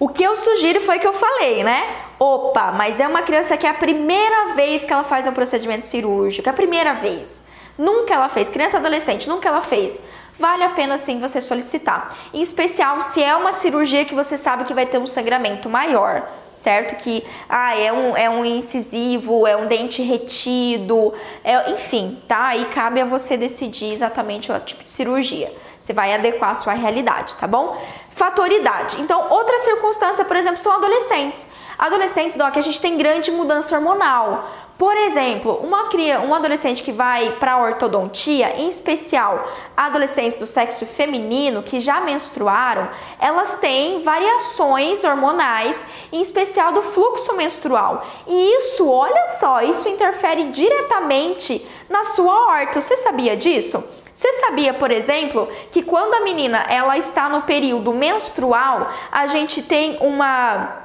O 0.00 0.08
que 0.08 0.22
eu 0.22 0.34
sugiro 0.34 0.80
foi 0.80 0.98
que 0.98 1.06
eu 1.06 1.12
falei, 1.12 1.62
né? 1.62 1.94
Opa, 2.18 2.72
mas 2.72 2.98
é 2.98 3.06
uma 3.06 3.20
criança 3.20 3.54
que 3.58 3.66
é 3.66 3.70
a 3.70 3.74
primeira 3.74 4.54
vez 4.54 4.82
que 4.82 4.90
ela 4.90 5.04
faz 5.04 5.26
um 5.26 5.32
procedimento 5.34 5.84
cirúrgico, 5.84 6.48
é 6.48 6.50
a 6.50 6.54
primeira 6.54 6.94
vez. 6.94 7.44
Nunca 7.76 8.14
ela 8.14 8.30
fez, 8.30 8.48
criança 8.48 8.78
adolescente, 8.78 9.28
nunca 9.28 9.46
ela 9.46 9.60
fez. 9.60 10.00
Vale 10.38 10.64
a 10.64 10.70
pena 10.70 10.96
sim 10.96 11.20
você 11.20 11.38
solicitar. 11.38 12.16
Em 12.32 12.40
especial 12.40 12.98
se 13.02 13.22
é 13.22 13.36
uma 13.36 13.52
cirurgia 13.52 14.06
que 14.06 14.14
você 14.14 14.38
sabe 14.38 14.64
que 14.64 14.72
vai 14.72 14.86
ter 14.86 14.96
um 14.96 15.06
sangramento 15.06 15.68
maior, 15.68 16.26
certo? 16.54 16.96
Que 16.96 17.22
ah, 17.46 17.78
é, 17.78 17.92
um, 17.92 18.16
é 18.16 18.30
um 18.30 18.42
incisivo, 18.42 19.46
é 19.46 19.54
um 19.54 19.66
dente 19.66 20.00
retido, 20.00 21.12
é, 21.44 21.72
enfim, 21.72 22.18
tá? 22.26 22.46
Aí 22.46 22.64
cabe 22.72 23.02
a 23.02 23.04
você 23.04 23.36
decidir 23.36 23.92
exatamente 23.92 24.50
o 24.50 24.58
tipo 24.60 24.82
de 24.82 24.88
cirurgia. 24.88 25.52
Você 25.78 25.92
vai 25.92 26.14
adequar 26.14 26.50
a 26.50 26.54
sua 26.54 26.74
realidade, 26.74 27.34
tá 27.36 27.46
bom? 27.46 27.76
Fatoridade. 28.20 29.00
Então, 29.00 29.30
outra 29.30 29.58
circunstância, 29.60 30.26
por 30.26 30.36
exemplo, 30.36 30.62
são 30.62 30.74
adolescentes. 30.74 31.46
Adolescentes, 31.78 32.36
Doc, 32.36 32.54
a 32.54 32.60
gente 32.60 32.78
tem 32.78 32.98
grande 32.98 33.30
mudança 33.30 33.74
hormonal. 33.74 34.46
Por 34.76 34.94
exemplo, 34.94 35.58
uma 35.62 35.88
criança, 35.88 36.26
um 36.26 36.34
adolescente 36.34 36.82
que 36.82 36.92
vai 36.92 37.30
para 37.40 37.56
ortodontia, 37.56 38.60
em 38.60 38.68
especial 38.68 39.48
adolescentes 39.74 40.38
do 40.38 40.46
sexo 40.46 40.84
feminino 40.84 41.62
que 41.62 41.80
já 41.80 42.02
menstruaram, 42.02 42.90
elas 43.18 43.56
têm 43.56 44.02
variações 44.02 45.02
hormonais, 45.02 45.78
em 46.12 46.20
especial 46.20 46.72
do 46.72 46.82
fluxo 46.82 47.34
menstrual. 47.36 48.04
E 48.26 48.58
isso, 48.58 48.86
olha 48.86 49.26
só, 49.38 49.62
isso 49.62 49.88
interfere 49.88 50.50
diretamente 50.50 51.66
na 51.88 52.04
sua 52.04 52.34
horta. 52.48 52.82
Você 52.82 52.98
sabia 52.98 53.34
disso? 53.34 53.82
Você 54.12 54.32
sabia, 54.34 54.74
por 54.74 54.90
exemplo, 54.90 55.48
que 55.70 55.82
quando 55.82 56.14
a 56.14 56.20
menina 56.20 56.64
ela 56.68 56.98
está 56.98 57.28
no 57.28 57.42
período 57.42 57.92
menstrual, 57.92 58.90
a 59.10 59.26
gente 59.26 59.62
tem 59.62 59.98
uma 60.00 60.80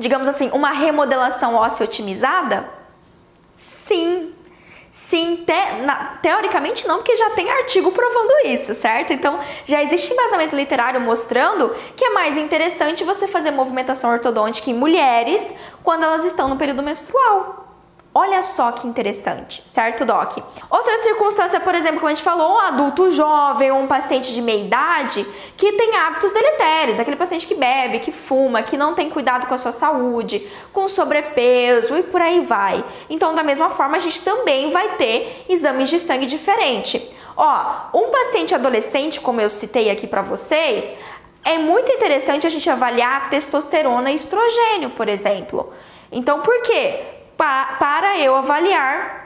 digamos 0.00 0.26
assim, 0.26 0.50
uma 0.52 0.70
remodelação 0.70 1.54
óssea 1.54 1.84
otimizada? 1.84 2.68
Sim. 3.56 4.34
Sim, 4.90 5.44
te, 5.46 5.82
na, 5.82 6.18
teoricamente 6.20 6.86
não, 6.86 6.96
porque 6.96 7.16
já 7.16 7.30
tem 7.30 7.48
artigo 7.48 7.92
provando 7.92 8.32
isso, 8.44 8.74
certo? 8.74 9.12
Então 9.12 9.38
já 9.64 9.80
existe 9.82 10.12
embasamento 10.12 10.56
literário 10.56 11.00
mostrando 11.00 11.72
que 11.96 12.04
é 12.04 12.10
mais 12.10 12.36
interessante 12.36 13.04
você 13.04 13.28
fazer 13.28 13.52
movimentação 13.52 14.10
ortodôntica 14.10 14.68
em 14.68 14.74
mulheres 14.74 15.54
quando 15.84 16.02
elas 16.02 16.24
estão 16.24 16.48
no 16.48 16.56
período 16.56 16.82
menstrual. 16.82 17.69
Olha 18.12 18.42
só 18.42 18.72
que 18.72 18.88
interessante, 18.88 19.62
certo, 19.64 20.04
Doc? 20.04 20.38
Outra 20.68 20.98
circunstância, 20.98 21.60
por 21.60 21.76
exemplo, 21.76 22.00
como 22.00 22.08
a 22.08 22.14
gente 22.14 22.24
falou, 22.24 22.54
um 22.54 22.58
adulto 22.58 23.12
jovem 23.12 23.70
ou 23.70 23.78
um 23.78 23.86
paciente 23.86 24.34
de 24.34 24.42
meia 24.42 24.64
idade 24.64 25.24
que 25.56 25.72
tem 25.74 25.94
hábitos 25.94 26.32
deletérios, 26.32 26.98
aquele 26.98 27.14
paciente 27.14 27.46
que 27.46 27.54
bebe, 27.54 28.00
que 28.00 28.10
fuma, 28.10 28.62
que 28.62 28.76
não 28.76 28.94
tem 28.94 29.08
cuidado 29.08 29.46
com 29.46 29.54
a 29.54 29.58
sua 29.58 29.70
saúde, 29.70 30.44
com 30.72 30.88
sobrepeso 30.88 31.96
e 31.96 32.02
por 32.02 32.20
aí 32.20 32.40
vai. 32.40 32.84
Então, 33.08 33.32
da 33.32 33.44
mesma 33.44 33.70
forma, 33.70 33.96
a 33.96 34.00
gente 34.00 34.20
também 34.22 34.72
vai 34.72 34.96
ter 34.96 35.46
exames 35.48 35.88
de 35.88 36.00
sangue 36.00 36.26
diferente. 36.26 37.16
Ó, 37.36 37.90
um 37.94 38.10
paciente 38.10 38.56
adolescente, 38.56 39.20
como 39.20 39.40
eu 39.40 39.48
citei 39.48 39.88
aqui 39.88 40.08
para 40.08 40.20
vocês, 40.20 40.92
é 41.44 41.58
muito 41.58 41.92
interessante 41.92 42.44
a 42.44 42.50
gente 42.50 42.68
avaliar 42.68 43.30
testosterona 43.30 44.10
e 44.10 44.16
estrogênio, 44.16 44.90
por 44.90 45.08
exemplo. 45.08 45.72
Então, 46.10 46.40
por 46.40 46.60
quê? 46.62 47.19
Pa 47.40 47.76
para 47.78 48.18
eu 48.18 48.36
avaliar 48.36 49.20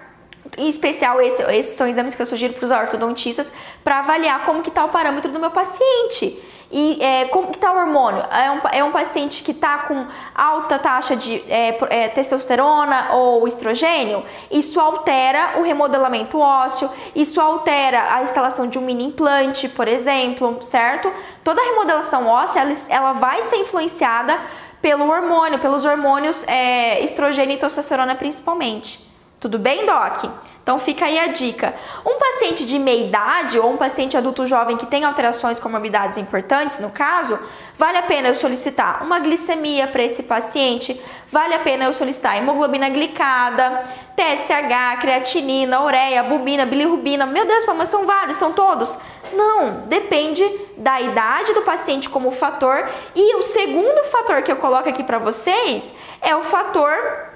em 0.57 0.69
especial, 0.69 1.21
esse, 1.21 1.43
esses 1.55 1.75
são 1.75 1.89
exames 1.89 2.15
que 2.15 2.23
eu 2.23 2.27
sugiro 2.27 2.55
para 2.55 2.65
os 2.65 2.71
ortodontistas 2.71 3.53
para 3.83 3.99
avaliar 3.99 4.45
como 4.45 4.63
que 4.63 4.69
está 4.69 4.85
o 4.85 4.89
parâmetro 4.89 5.33
do 5.33 5.41
meu 5.41 5.51
paciente. 5.51 6.41
E 6.71 7.03
é, 7.03 7.27
como 7.27 7.49
que 7.49 7.57
está 7.57 7.73
o 7.73 7.77
hormônio? 7.77 8.23
É 8.31 8.51
um, 8.51 8.61
é 8.73 8.85
um 8.85 8.91
paciente 8.91 9.43
que 9.43 9.53
está 9.53 9.79
com 9.79 10.07
alta 10.35 10.79
taxa 10.79 11.15
de 11.15 11.43
é, 11.49 11.79
é, 11.89 12.09
testosterona 12.09 13.13
ou 13.13 13.47
estrogênio? 13.47 14.25
Isso 14.51 14.81
altera 14.81 15.55
o 15.59 15.63
remodelamento 15.63 16.39
ósseo, 16.39 16.91
isso 17.15 17.41
altera 17.41 18.15
a 18.15 18.23
instalação 18.23 18.67
de 18.67 18.79
um 18.79 18.83
mini 18.83 19.05
implante, 19.05 19.69
por 19.69 19.87
exemplo, 19.87 20.59
certo? 20.63 21.13
Toda 21.45 21.61
a 21.61 21.65
remodelação 21.65 22.27
óssea, 22.27 22.61
ela, 22.61 22.75
ela 22.89 23.13
vai 23.13 23.43
ser 23.43 23.57
influenciada 23.57 24.39
pelo 24.85 25.09
hormônio, 25.09 25.59
pelos 25.59 25.87
hormônios 25.87 26.47
é, 26.47 27.03
estrogênio 27.03 27.55
e 27.55 27.57
testosterona 27.57 28.15
principalmente. 28.15 29.01
Tudo 29.41 29.59
bem, 29.59 29.87
Doc? 29.87 30.31
Então 30.63 30.79
fica 30.79 31.07
aí 31.07 31.19
a 31.19 31.29
dica. 31.29 31.75
Um 32.05 32.19
paciente 32.19 32.67
de 32.67 32.79
meia 32.79 33.07
idade 33.07 33.59
ou 33.59 33.73
um 33.73 33.79
paciente 33.79 34.15
adulto 34.15 34.47
jovem 34.47 34.77
que 34.77 34.85
tem 34.85 35.03
alterações 35.03 35.59
comorbidades 35.59 36.19
importantes, 36.19 36.81
no 36.81 36.91
caso, 36.91 37.39
vale 37.79 37.97
a 37.97 38.03
pena 38.03 38.29
eu 38.29 38.35
solicitar 38.35 39.03
uma 39.03 39.19
glicemia 39.21 39.87
para 39.87 40.03
esse 40.03 40.23
paciente, 40.25 41.01
vale 41.33 41.55
a 41.55 41.61
pena 41.61 41.87
eu 41.87 41.95
solicitar 41.95 42.37
hemoglobina 42.37 42.91
glicada, 42.91 43.85
TSH, 44.15 45.01
creatinina, 45.01 45.83
ureia, 45.83 46.23
bubina, 46.25 46.67
bilirrubina. 46.67 47.25
Meu 47.25 47.47
Deus, 47.47 47.65
mas 47.75 47.89
são 47.89 48.05
vários, 48.05 48.37
são 48.37 48.53
todos? 48.53 48.99
Não, 49.35 49.87
depende 49.87 50.45
da 50.77 51.01
idade 51.01 51.53
do 51.55 51.63
paciente 51.63 52.09
como 52.09 52.31
fator. 52.31 52.89
E 53.15 53.37
o 53.37 53.43
segundo 53.43 54.05
fator 54.05 54.43
que 54.43 54.53
eu 54.53 54.57
coloco 54.57 54.89
aqui 54.89 55.03
para 55.03 55.19
vocês 55.19 55.93
é 56.21 56.35
o 56.35 56.43
fator 56.43 57.33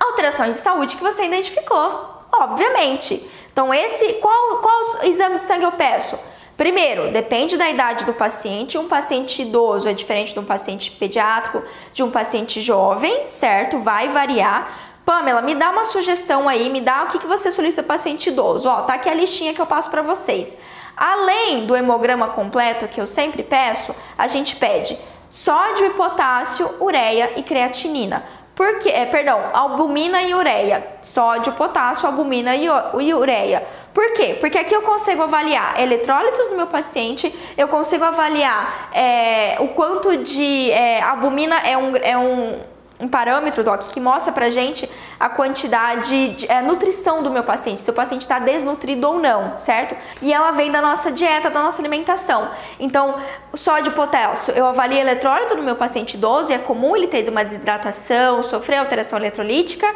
alterações 0.00 0.56
de 0.56 0.62
saúde 0.62 0.96
que 0.96 1.02
você 1.02 1.24
identificou, 1.24 2.24
obviamente. 2.32 3.28
Então, 3.52 3.72
esse 3.72 4.14
qual, 4.14 4.58
qual 4.58 5.04
exame 5.04 5.38
de 5.38 5.44
sangue 5.44 5.64
eu 5.64 5.72
peço? 5.72 6.18
Primeiro, 6.56 7.10
depende 7.10 7.56
da 7.56 7.68
idade 7.68 8.04
do 8.04 8.12
paciente. 8.12 8.78
Um 8.78 8.88
paciente 8.88 9.42
idoso 9.42 9.88
é 9.88 9.92
diferente 9.92 10.32
de 10.32 10.38
um 10.38 10.44
paciente 10.44 10.90
pediátrico, 10.92 11.62
de 11.92 12.02
um 12.02 12.10
paciente 12.10 12.60
jovem, 12.60 13.26
certo? 13.26 13.78
Vai 13.78 14.08
variar. 14.08 14.70
Pamela, 15.04 15.42
me 15.42 15.54
dá 15.54 15.70
uma 15.70 15.84
sugestão 15.84 16.48
aí, 16.48 16.70
me 16.70 16.80
dá 16.80 17.04
o 17.04 17.06
que, 17.08 17.18
que 17.18 17.26
você 17.26 17.50
solicita 17.50 17.82
paciente 17.82 18.28
idoso. 18.28 18.68
Ó, 18.68 18.82
tá 18.82 18.94
aqui 18.94 19.08
a 19.08 19.14
listinha 19.14 19.52
que 19.52 19.60
eu 19.60 19.66
passo 19.66 19.90
para 19.90 20.02
vocês. 20.02 20.56
Além 20.96 21.66
do 21.66 21.76
hemograma 21.76 22.28
completo, 22.28 22.88
que 22.88 23.00
eu 23.00 23.06
sempre 23.06 23.42
peço, 23.42 23.94
a 24.16 24.26
gente 24.26 24.56
pede 24.56 24.98
sódio 25.28 25.86
e 25.86 25.90
potássio, 25.90 26.68
ureia 26.80 27.32
e 27.36 27.42
creatinina. 27.42 28.22
Porque, 28.54 28.90
é, 28.90 29.06
perdão, 29.06 29.40
albumina 29.54 30.22
e 30.22 30.34
ureia. 30.34 30.86
Sódio, 31.00 31.54
potássio, 31.54 32.06
albumina 32.06 32.54
e 32.54 33.14
ureia. 33.14 33.66
Por 33.94 34.12
quê? 34.12 34.36
Porque 34.38 34.58
aqui 34.58 34.74
eu 34.74 34.82
consigo 34.82 35.22
avaliar 35.22 35.80
eletrólitos 35.80 36.50
do 36.50 36.56
meu 36.56 36.66
paciente, 36.66 37.34
eu 37.56 37.66
consigo 37.68 38.04
avaliar 38.04 38.90
é, 38.92 39.56
o 39.58 39.68
quanto 39.68 40.18
de 40.18 40.70
é, 40.70 41.00
albumina 41.00 41.56
é 41.60 41.78
um, 41.78 41.96
é 41.96 42.18
um 42.18 42.60
um 43.02 43.08
parâmetro, 43.08 43.64
Doc, 43.64 43.82
que 43.88 43.98
mostra 43.98 44.32
pra 44.32 44.48
gente 44.48 44.88
a 45.18 45.28
quantidade 45.28 46.28
de 46.28 46.50
é, 46.50 46.62
nutrição 46.62 47.20
do 47.20 47.32
meu 47.32 47.42
paciente, 47.42 47.80
se 47.80 47.90
o 47.90 47.92
paciente 47.92 48.22
está 48.22 48.38
desnutrido 48.38 49.08
ou 49.08 49.18
não, 49.18 49.58
certo? 49.58 49.96
E 50.22 50.32
ela 50.32 50.52
vem 50.52 50.70
da 50.70 50.80
nossa 50.80 51.10
dieta, 51.10 51.50
da 51.50 51.60
nossa 51.60 51.82
alimentação. 51.82 52.48
Então, 52.78 53.16
sódio 53.54 53.90
potássio, 53.92 54.54
eu 54.54 54.64
avalio 54.66 54.98
eletrólito 54.98 55.56
do 55.56 55.62
meu 55.64 55.74
paciente 55.74 56.14
idoso 56.16 56.52
e 56.52 56.54
é 56.54 56.58
comum 56.58 56.96
ele 56.96 57.08
ter 57.08 57.28
uma 57.28 57.44
desidratação, 57.44 58.44
sofrer 58.44 58.76
alteração 58.76 59.18
eletrolítica. 59.18 59.86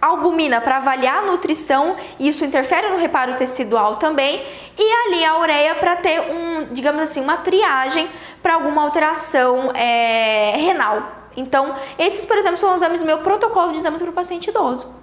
Albumina 0.00 0.60
para 0.60 0.76
avaliar 0.76 1.18
a 1.18 1.22
nutrição, 1.22 1.96
isso 2.20 2.44
interfere 2.44 2.88
no 2.90 2.98
reparo 2.98 3.34
tecidual 3.34 3.96
também, 3.96 4.44
e 4.78 4.92
ali 4.92 5.24
a 5.24 5.38
ureia 5.38 5.74
para 5.74 5.96
ter 5.96 6.20
um, 6.20 6.66
digamos 6.70 7.02
assim, 7.02 7.20
uma 7.20 7.38
triagem 7.38 8.06
para 8.42 8.54
alguma 8.54 8.82
alteração 8.82 9.72
é, 9.74 10.54
renal, 10.58 11.25
então, 11.36 11.74
esses, 11.98 12.24
por 12.24 12.36
exemplo, 12.36 12.58
são 12.58 12.70
os 12.70 12.76
exames 12.76 13.00
do 13.00 13.06
meu 13.06 13.18
protocolo 13.18 13.72
de 13.72 13.78
exame 13.78 13.98
para 13.98 14.10
o 14.10 14.12
paciente 14.12 14.50
idoso. 14.50 14.96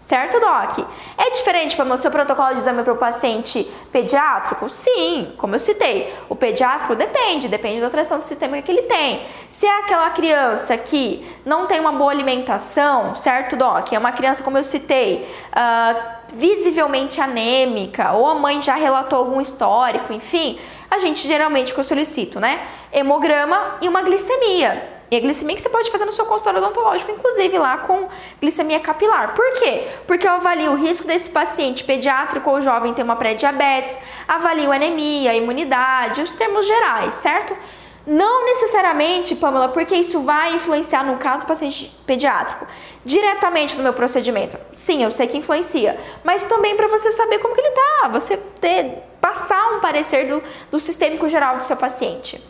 Certo, 0.00 0.40
Doc? 0.40 0.78
É 1.18 1.30
diferente 1.30 1.76
para 1.76 1.84
o 1.84 1.98
seu 1.98 2.10
protocolo 2.10 2.54
de 2.54 2.60
exame 2.60 2.82
para 2.82 2.94
o 2.94 2.96
paciente 2.96 3.70
pediátrico? 3.92 4.68
Sim, 4.70 5.34
como 5.36 5.54
eu 5.54 5.58
citei. 5.58 6.12
O 6.26 6.34
pediátrico 6.34 6.94
depende, 6.94 7.48
depende 7.48 7.80
da 7.80 7.86
alteração 7.86 8.16
do 8.16 8.24
sistema 8.24 8.60
que 8.62 8.72
ele 8.72 8.82
tem. 8.82 9.20
Se 9.50 9.66
é 9.66 9.78
aquela 9.78 10.08
criança 10.08 10.76
que 10.78 11.24
não 11.44 11.66
tem 11.66 11.78
uma 11.78 11.92
boa 11.92 12.10
alimentação, 12.10 13.14
certo, 13.14 13.56
Doc? 13.56 13.92
É 13.92 13.98
uma 13.98 14.10
criança, 14.10 14.42
como 14.42 14.56
eu 14.56 14.64
citei, 14.64 15.28
uh, 15.52 16.02
visivelmente 16.34 17.20
anêmica, 17.20 18.12
ou 18.12 18.26
a 18.26 18.34
mãe 18.34 18.62
já 18.62 18.76
relatou 18.76 19.18
algum 19.18 19.38
histórico, 19.38 20.14
enfim, 20.14 20.58
a 20.90 20.98
gente 20.98 21.28
geralmente 21.28 21.74
que 21.74 21.78
eu 21.78 21.84
solicito, 21.84 22.40
né? 22.40 22.66
Hemograma 22.90 23.76
e 23.82 23.88
uma 23.88 24.00
glicemia. 24.00 24.89
E 25.10 25.16
a 25.16 25.20
glicemia 25.20 25.56
que 25.56 25.62
você 25.62 25.68
pode 25.68 25.90
fazer 25.90 26.04
no 26.04 26.12
seu 26.12 26.24
consultório 26.24 26.60
odontológico, 26.60 27.10
inclusive 27.10 27.58
lá 27.58 27.78
com 27.78 28.08
glicemia 28.40 28.78
capilar. 28.78 29.34
Por 29.34 29.54
quê? 29.54 29.88
Porque 30.06 30.26
eu 30.26 30.32
avalio 30.32 30.72
o 30.72 30.76
risco 30.76 31.06
desse 31.06 31.30
paciente 31.30 31.82
pediátrico 31.82 32.48
ou 32.48 32.60
jovem 32.60 32.94
ter 32.94 33.02
uma 33.02 33.16
pré-diabetes, 33.16 33.98
avalio 34.28 34.70
anemia, 34.70 35.34
imunidade, 35.34 36.22
os 36.22 36.32
termos 36.34 36.64
gerais, 36.64 37.14
certo? 37.14 37.56
Não 38.06 38.46
necessariamente, 38.46 39.34
Pamela, 39.34 39.68
porque 39.68 39.94
isso 39.94 40.22
vai 40.22 40.54
influenciar 40.54 41.04
no 41.04 41.16
caso 41.16 41.42
do 41.42 41.46
paciente 41.46 41.94
pediátrico, 42.06 42.66
diretamente 43.04 43.76
no 43.76 43.82
meu 43.82 43.92
procedimento. 43.92 44.56
Sim, 44.72 45.02
eu 45.02 45.10
sei 45.10 45.26
que 45.26 45.36
influencia, 45.36 45.98
mas 46.24 46.44
também 46.44 46.76
para 46.76 46.86
você 46.86 47.10
saber 47.10 47.38
como 47.40 47.54
que 47.54 47.60
ele 47.60 47.70
tá, 47.72 48.08
você 48.08 48.36
ter 48.36 49.02
passar 49.20 49.76
um 49.76 49.80
parecer 49.80 50.28
do, 50.28 50.42
do 50.70 50.80
sistêmico 50.80 51.28
geral 51.28 51.56
do 51.56 51.64
seu 51.64 51.76
paciente. 51.76 52.42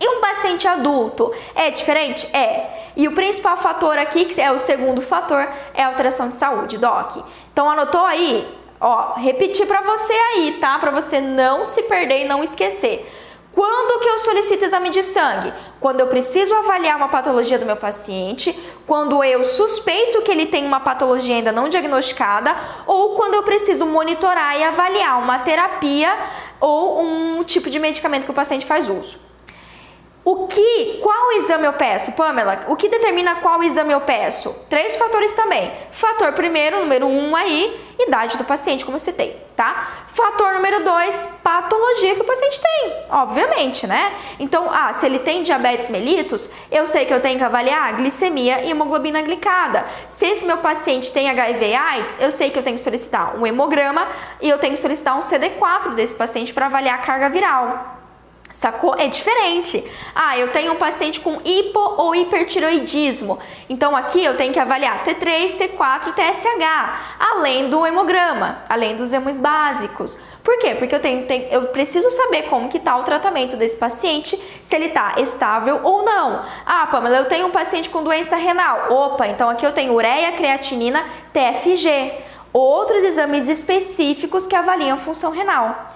E 0.00 0.08
um 0.08 0.20
paciente 0.20 0.68
adulto 0.68 1.32
é 1.54 1.70
diferente? 1.70 2.26
É. 2.34 2.92
E 2.96 3.08
o 3.08 3.12
principal 3.12 3.56
fator 3.56 3.98
aqui, 3.98 4.24
que 4.24 4.40
é 4.40 4.50
o 4.50 4.58
segundo 4.58 5.02
fator, 5.02 5.48
é 5.74 5.82
a 5.82 5.88
alteração 5.88 6.28
de 6.28 6.36
saúde, 6.36 6.78
Doc. 6.78 7.16
Então 7.52 7.68
anotou 7.68 8.04
aí? 8.04 8.46
Ó, 8.80 9.14
repetir 9.14 9.66
para 9.66 9.80
você 9.80 10.12
aí, 10.12 10.58
tá? 10.60 10.78
Para 10.78 10.92
você 10.92 11.20
não 11.20 11.64
se 11.64 11.82
perder 11.82 12.22
e 12.22 12.28
não 12.28 12.44
esquecer. 12.44 13.12
Quando 13.52 14.00
que 14.00 14.08
eu 14.08 14.18
solicito 14.20 14.64
exame 14.64 14.88
de 14.90 15.02
sangue? 15.02 15.52
Quando 15.80 15.98
eu 15.98 16.06
preciso 16.06 16.54
avaliar 16.54 16.96
uma 16.96 17.08
patologia 17.08 17.58
do 17.58 17.66
meu 17.66 17.74
paciente, 17.74 18.56
quando 18.86 19.24
eu 19.24 19.44
suspeito 19.44 20.22
que 20.22 20.30
ele 20.30 20.46
tem 20.46 20.64
uma 20.64 20.78
patologia 20.78 21.34
ainda 21.34 21.50
não 21.50 21.68
diagnosticada, 21.68 22.54
ou 22.86 23.16
quando 23.16 23.34
eu 23.34 23.42
preciso 23.42 23.84
monitorar 23.84 24.56
e 24.56 24.62
avaliar 24.62 25.20
uma 25.20 25.40
terapia 25.40 26.16
ou 26.60 27.02
um 27.02 27.42
tipo 27.42 27.68
de 27.68 27.80
medicamento 27.80 28.24
que 28.24 28.30
o 28.30 28.34
paciente 28.34 28.64
faz 28.64 28.88
uso. 28.88 29.27
O 30.30 30.46
que, 30.46 31.00
qual 31.00 31.32
exame 31.32 31.64
eu 31.64 31.72
peço, 31.72 32.12
Pamela? 32.12 32.66
O 32.68 32.76
que 32.76 32.86
determina 32.86 33.36
qual 33.36 33.62
exame 33.62 33.94
eu 33.94 34.02
peço? 34.02 34.54
Três 34.68 34.94
fatores 34.94 35.32
também. 35.32 35.72
Fator 35.90 36.34
primeiro, 36.34 36.80
número 36.80 37.06
um 37.06 37.34
aí, 37.34 37.74
idade 37.98 38.36
do 38.36 38.44
paciente, 38.44 38.84
como 38.84 38.96
eu 38.96 39.00
citei, 39.00 39.42
tá? 39.56 40.04
Fator 40.08 40.52
número 40.52 40.84
dois, 40.84 41.26
patologia 41.42 42.14
que 42.14 42.20
o 42.20 42.24
paciente 42.24 42.60
tem, 42.60 43.06
obviamente, 43.08 43.86
né? 43.86 44.12
Então, 44.38 44.68
ah, 44.70 44.92
se 44.92 45.06
ele 45.06 45.18
tem 45.18 45.42
diabetes 45.42 45.88
mellitus, 45.88 46.50
eu 46.70 46.86
sei 46.86 47.06
que 47.06 47.14
eu 47.14 47.22
tenho 47.22 47.38
que 47.38 47.44
avaliar 47.44 47.96
glicemia 47.96 48.60
e 48.64 48.70
hemoglobina 48.70 49.22
glicada. 49.22 49.86
Se 50.10 50.26
esse 50.26 50.44
meu 50.44 50.58
paciente 50.58 51.10
tem 51.10 51.30
HIV 51.30 51.74
AIDS, 51.74 52.18
eu 52.20 52.30
sei 52.30 52.50
que 52.50 52.58
eu 52.58 52.62
tenho 52.62 52.76
que 52.76 52.82
solicitar 52.82 53.34
um 53.34 53.46
hemograma 53.46 54.06
e 54.42 54.50
eu 54.50 54.58
tenho 54.58 54.74
que 54.74 54.80
solicitar 54.80 55.16
um 55.16 55.20
CD4 55.20 55.94
desse 55.94 56.14
paciente 56.14 56.52
para 56.52 56.66
avaliar 56.66 56.96
a 56.96 56.98
carga 56.98 57.30
viral. 57.30 57.97
Sacou? 58.58 58.96
É 58.98 59.06
diferente. 59.06 59.88
Ah, 60.12 60.36
eu 60.36 60.50
tenho 60.50 60.72
um 60.72 60.76
paciente 60.76 61.20
com 61.20 61.40
hipo 61.44 61.78
ou 61.78 62.12
hipertiroidismo. 62.12 63.38
Então 63.68 63.94
aqui 63.94 64.24
eu 64.24 64.36
tenho 64.36 64.52
que 64.52 64.58
avaliar 64.58 65.04
T3, 65.04 65.56
T4, 65.56 66.12
TSH, 66.12 67.20
além 67.20 67.70
do 67.70 67.86
hemograma, 67.86 68.64
além 68.68 68.96
dos 68.96 69.10
exames 69.10 69.38
básicos. 69.38 70.18
Por 70.42 70.58
quê? 70.58 70.74
Porque 70.74 70.92
eu, 70.92 71.00
tenho, 71.00 71.24
tenho, 71.24 71.44
eu 71.52 71.68
preciso 71.68 72.10
saber 72.10 72.48
como 72.48 72.68
que 72.68 72.80
tá 72.80 72.96
o 72.96 73.04
tratamento 73.04 73.56
desse 73.56 73.76
paciente, 73.76 74.36
se 74.60 74.74
ele 74.74 74.88
tá 74.88 75.14
estável 75.18 75.78
ou 75.84 76.02
não. 76.02 76.44
Ah, 76.66 76.88
Pamela, 76.90 77.18
eu 77.18 77.26
tenho 77.26 77.46
um 77.46 77.52
paciente 77.52 77.88
com 77.88 78.02
doença 78.02 78.34
renal. 78.34 78.92
Opa, 78.92 79.28
então 79.28 79.48
aqui 79.48 79.64
eu 79.64 79.72
tenho 79.72 79.94
ureia, 79.94 80.32
creatinina, 80.32 81.04
TFG. 81.32 82.12
Outros 82.52 83.04
exames 83.04 83.48
específicos 83.48 84.48
que 84.48 84.56
avaliam 84.56 84.96
função 84.96 85.30
renal. 85.30 85.94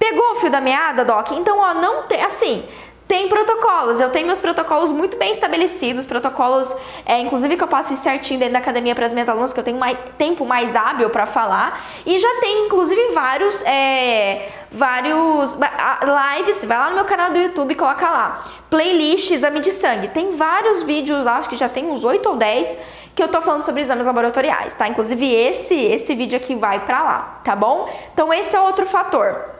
Pegou 0.00 0.32
o 0.32 0.36
fio 0.36 0.50
da 0.50 0.62
meada, 0.62 1.04
Doc? 1.04 1.30
Então, 1.32 1.58
ó, 1.58 1.74
não 1.74 2.04
tem. 2.04 2.22
Assim, 2.22 2.66
tem 3.06 3.28
protocolos. 3.28 4.00
Eu 4.00 4.08
tenho 4.08 4.26
meus 4.26 4.40
protocolos 4.40 4.90
muito 4.90 5.18
bem 5.18 5.30
estabelecidos, 5.30 6.06
protocolos, 6.06 6.74
é, 7.04 7.20
inclusive 7.20 7.54
que 7.54 7.62
eu 7.62 7.68
passo 7.68 7.94
certinho 7.96 8.38
dentro 8.38 8.54
da 8.54 8.60
academia 8.60 8.94
para 8.94 9.04
as 9.04 9.12
minhas 9.12 9.28
alunas, 9.28 9.52
que 9.52 9.60
eu 9.60 9.64
tenho 9.64 9.76
mais 9.76 9.98
tempo 10.16 10.46
mais 10.46 10.74
hábil 10.74 11.10
para 11.10 11.26
falar. 11.26 11.84
E 12.06 12.18
já 12.18 12.40
tem, 12.40 12.64
inclusive, 12.64 13.12
vários, 13.12 13.60
é, 13.66 14.48
vários 14.72 15.54
lives. 15.54 16.64
Vai 16.64 16.78
lá 16.78 16.88
no 16.88 16.94
meu 16.94 17.04
canal 17.04 17.30
do 17.30 17.38
YouTube 17.38 17.72
e 17.72 17.74
coloca 17.74 18.08
lá. 18.08 18.44
Playlist 18.70 19.30
exame 19.32 19.60
de 19.60 19.70
sangue. 19.70 20.08
Tem 20.08 20.34
vários 20.34 20.82
vídeos 20.82 21.26
lá, 21.26 21.36
acho 21.36 21.50
que 21.50 21.58
já 21.58 21.68
tem 21.68 21.90
uns 21.90 22.04
8 22.04 22.26
ou 22.26 22.36
10 22.36 22.74
que 23.14 23.22
eu 23.22 23.28
tô 23.28 23.42
falando 23.42 23.64
sobre 23.64 23.82
exames 23.82 24.06
laboratoriais, 24.06 24.72
tá? 24.72 24.88
Inclusive 24.88 25.30
esse, 25.30 25.74
esse 25.74 26.14
vídeo 26.14 26.38
aqui 26.38 26.54
vai 26.54 26.80
para 26.80 27.02
lá, 27.02 27.40
tá 27.44 27.54
bom? 27.54 27.86
Então 28.14 28.32
esse 28.32 28.56
é 28.56 28.60
outro 28.60 28.86
fator 28.86 29.59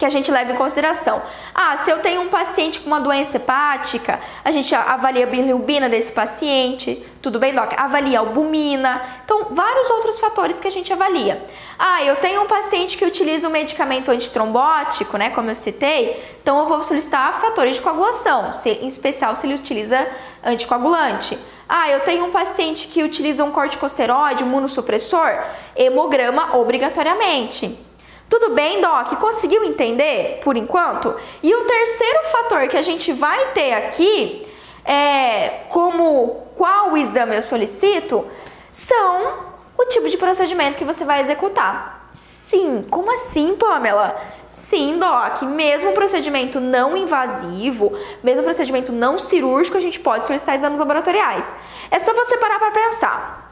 que 0.00 0.06
a 0.06 0.08
gente 0.08 0.30
leva 0.32 0.50
em 0.50 0.56
consideração. 0.56 1.20
Ah, 1.54 1.76
se 1.76 1.90
eu 1.90 1.98
tenho 1.98 2.22
um 2.22 2.28
paciente 2.30 2.80
com 2.80 2.86
uma 2.86 3.02
doença 3.02 3.36
hepática, 3.36 4.18
a 4.42 4.50
gente 4.50 4.74
avalia 4.74 5.24
a 5.24 5.26
bilirrubina 5.26 5.90
desse 5.90 6.10
paciente, 6.10 7.04
tudo 7.20 7.38
bem, 7.38 7.54
doc? 7.54 7.74
Avalia 7.76 8.18
a 8.18 8.22
albumina. 8.22 9.02
Então, 9.22 9.48
vários 9.50 9.90
outros 9.90 10.18
fatores 10.18 10.58
que 10.58 10.66
a 10.66 10.70
gente 10.70 10.90
avalia. 10.90 11.46
Ah, 11.78 12.02
eu 12.02 12.16
tenho 12.16 12.40
um 12.40 12.46
paciente 12.46 12.96
que 12.96 13.04
utiliza 13.04 13.46
um 13.46 13.50
medicamento 13.50 14.10
antitrombótico, 14.10 15.18
né, 15.18 15.28
como 15.28 15.50
eu 15.50 15.54
citei, 15.54 16.18
então 16.42 16.58
eu 16.60 16.66
vou 16.66 16.82
solicitar 16.82 17.38
fatores 17.38 17.76
de 17.76 17.82
coagulação, 17.82 18.54
se, 18.54 18.70
em 18.70 18.86
especial 18.86 19.36
se 19.36 19.46
ele 19.46 19.54
utiliza 19.54 20.08
anticoagulante. 20.42 21.38
Ah, 21.68 21.90
eu 21.90 22.00
tenho 22.00 22.24
um 22.24 22.30
paciente 22.30 22.88
que 22.88 23.02
utiliza 23.02 23.44
um 23.44 23.50
corticosteroide, 23.50 24.42
um 24.42 24.46
imunossupressor, 24.46 25.44
hemograma 25.76 26.56
obrigatoriamente. 26.56 27.89
Tudo 28.30 28.50
bem, 28.54 28.80
Doc? 28.80 29.16
Conseguiu 29.16 29.64
entender 29.64 30.40
por 30.44 30.56
enquanto? 30.56 31.16
E 31.42 31.52
o 31.52 31.64
terceiro 31.64 32.20
fator 32.30 32.68
que 32.68 32.76
a 32.76 32.82
gente 32.82 33.12
vai 33.12 33.48
ter 33.48 33.74
aqui, 33.74 34.46
é, 34.84 35.64
como 35.68 36.46
qual 36.56 36.96
exame 36.96 37.34
eu 37.34 37.42
solicito, 37.42 38.24
são 38.70 39.50
o 39.76 39.84
tipo 39.86 40.08
de 40.08 40.16
procedimento 40.16 40.78
que 40.78 40.84
você 40.84 41.04
vai 41.04 41.20
executar. 41.20 42.08
Sim, 42.14 42.86
como 42.88 43.12
assim, 43.12 43.56
Pamela? 43.56 44.16
Sim, 44.48 45.00
Doc, 45.00 45.42
mesmo 45.42 45.92
procedimento 45.92 46.60
não 46.60 46.96
invasivo, 46.96 47.92
mesmo 48.22 48.44
procedimento 48.44 48.92
não 48.92 49.18
cirúrgico, 49.18 49.76
a 49.76 49.80
gente 49.80 49.98
pode 49.98 50.28
solicitar 50.28 50.54
exames 50.54 50.78
laboratoriais. 50.78 51.52
É 51.90 51.98
só 51.98 52.14
você 52.14 52.36
parar 52.38 52.60
para 52.60 52.70
pensar. 52.70 53.49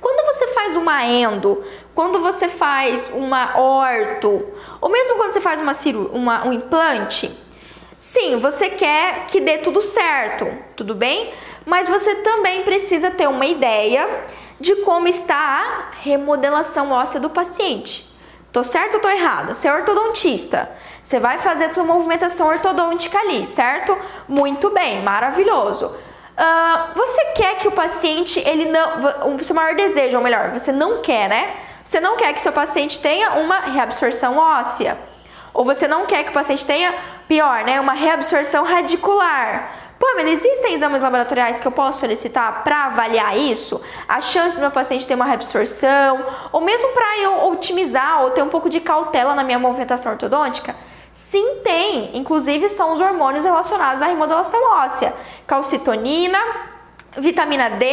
Quando 0.00 0.26
você 0.26 0.48
faz 0.48 0.76
uma 0.76 1.04
endo, 1.04 1.64
quando 1.94 2.20
você 2.20 2.48
faz 2.48 3.10
uma 3.12 3.58
orto, 3.58 4.46
ou 4.80 4.88
mesmo 4.88 5.16
quando 5.16 5.32
você 5.32 5.40
faz 5.40 5.60
uma, 5.60 5.72
uma 6.12 6.46
um 6.46 6.52
implante, 6.52 7.30
sim, 7.96 8.38
você 8.38 8.68
quer 8.68 9.26
que 9.26 9.40
dê 9.40 9.58
tudo 9.58 9.80
certo, 9.80 10.46
tudo 10.76 10.94
bem? 10.94 11.32
Mas 11.64 11.88
você 11.88 12.16
também 12.16 12.62
precisa 12.62 13.10
ter 13.10 13.26
uma 13.26 13.46
ideia 13.46 14.24
de 14.60 14.76
como 14.76 15.08
está 15.08 15.36
a 15.36 15.94
remodelação 16.02 16.92
óssea 16.92 17.20
do 17.20 17.30
paciente. 17.30 18.06
Tô 18.52 18.62
certo 18.62 18.94
ou 18.94 19.00
tô 19.00 19.08
errada? 19.08 19.52
Você 19.52 19.68
é 19.68 19.74
ortodontista. 19.74 20.70
Você 21.02 21.18
vai 21.18 21.36
fazer 21.36 21.66
a 21.66 21.74
sua 21.74 21.84
movimentação 21.84 22.48
ortodôntica 22.48 23.18
ali, 23.18 23.46
certo? 23.46 23.96
Muito 24.26 24.70
bem, 24.70 25.02
maravilhoso. 25.02 25.94
Uh, 26.36 26.94
você 26.94 27.24
quer 27.34 27.56
que 27.56 27.66
o 27.66 27.72
paciente, 27.72 28.40
ele 28.46 28.66
não. 28.66 29.34
O 29.34 29.42
seu 29.42 29.56
maior 29.56 29.74
desejo, 29.74 30.18
ou 30.18 30.22
melhor, 30.22 30.50
você 30.50 30.70
não 30.70 31.00
quer, 31.00 31.28
né? 31.28 31.54
Você 31.82 31.98
não 31.98 32.16
quer 32.16 32.32
que 32.34 32.40
seu 32.40 32.52
paciente 32.52 33.00
tenha 33.00 33.32
uma 33.34 33.60
reabsorção 33.60 34.36
óssea. 34.36 34.98
Ou 35.54 35.64
você 35.64 35.88
não 35.88 36.04
quer 36.04 36.24
que 36.24 36.30
o 36.30 36.34
paciente 36.34 36.66
tenha, 36.66 36.94
pior, 37.26 37.64
né? 37.64 37.80
Uma 37.80 37.94
reabsorção 37.94 38.64
radicular. 38.64 39.70
Pô, 39.98 40.06
mas 40.14 40.28
existem 40.28 40.74
exames 40.74 41.00
laboratoriais 41.00 41.58
que 41.58 41.66
eu 41.66 41.72
posso 41.72 42.00
solicitar 42.00 42.62
para 42.62 42.84
avaliar 42.84 43.34
isso? 43.34 43.82
A 44.06 44.20
chance 44.20 44.54
do 44.54 44.60
meu 44.60 44.70
paciente 44.70 45.06
ter 45.06 45.14
uma 45.14 45.24
reabsorção, 45.24 46.22
ou 46.52 46.60
mesmo 46.60 46.88
para 46.88 47.18
eu 47.20 47.48
otimizar 47.48 48.22
ou 48.22 48.30
ter 48.32 48.42
um 48.42 48.50
pouco 48.50 48.68
de 48.68 48.78
cautela 48.78 49.34
na 49.34 49.42
minha 49.42 49.58
movimentação 49.58 50.12
ortodôntica? 50.12 50.76
Sim, 51.16 51.60
tem. 51.64 52.10
Inclusive, 52.14 52.68
são 52.68 52.92
os 52.92 53.00
hormônios 53.00 53.42
relacionados 53.42 54.02
à 54.02 54.06
remodelação 54.06 54.62
óssea: 54.74 55.14
calcitonina, 55.46 56.38
vitamina 57.16 57.70
D 57.70 57.86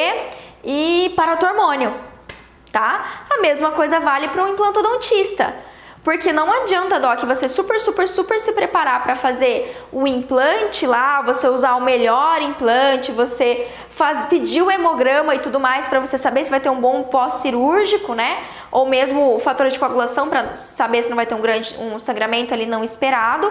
e 0.62 1.14
paratormônio. 1.16 1.96
Tá? 2.70 3.24
A 3.30 3.40
mesma 3.40 3.72
coisa 3.72 3.98
vale 4.02 4.28
para 4.28 4.44
um 4.44 4.50
implantodontista. 4.50 5.56
Porque 6.04 6.34
não 6.34 6.52
adianta, 6.52 7.00
Doc, 7.00 7.22
você 7.22 7.48
super, 7.48 7.80
super, 7.80 8.10
super 8.10 8.38
se 8.38 8.52
preparar 8.52 9.02
para 9.02 9.16
fazer 9.16 9.74
o 9.90 10.06
implante 10.06 10.86
lá, 10.86 11.22
você 11.22 11.48
usar 11.48 11.76
o 11.76 11.82
melhor 11.82 12.42
implante, 12.42 13.12
você 13.12 13.66
faz, 13.90 14.26
pedir 14.26 14.62
o 14.62 14.70
hemograma 14.70 15.34
e 15.34 15.40
tudo 15.40 15.62
mais 15.62 15.88
para 15.88 16.02
você 16.02 16.18
saber 16.18 16.44
se 16.44 16.52
vai 16.52 16.60
ter 16.60 16.70
um 16.70 16.82
bom 16.82 17.04
pós-cirúrgico, 17.04 18.14
né? 18.14 18.44
Ou 18.70 18.86
mesmo 18.86 19.36
o 19.36 19.40
fator 19.40 19.70
de 19.70 19.80
coagulação 19.80 20.28
para 20.28 20.56
saber 20.56 21.04
se 21.04 21.10
não 21.10 21.16
vai 21.16 21.26
ter 21.26 21.36
um 21.36 21.42
grande 21.42 21.74
um 21.80 21.98
sangramento 21.98 22.54
ali 22.54 22.66
não 22.66 22.84
esperado. 22.84 23.50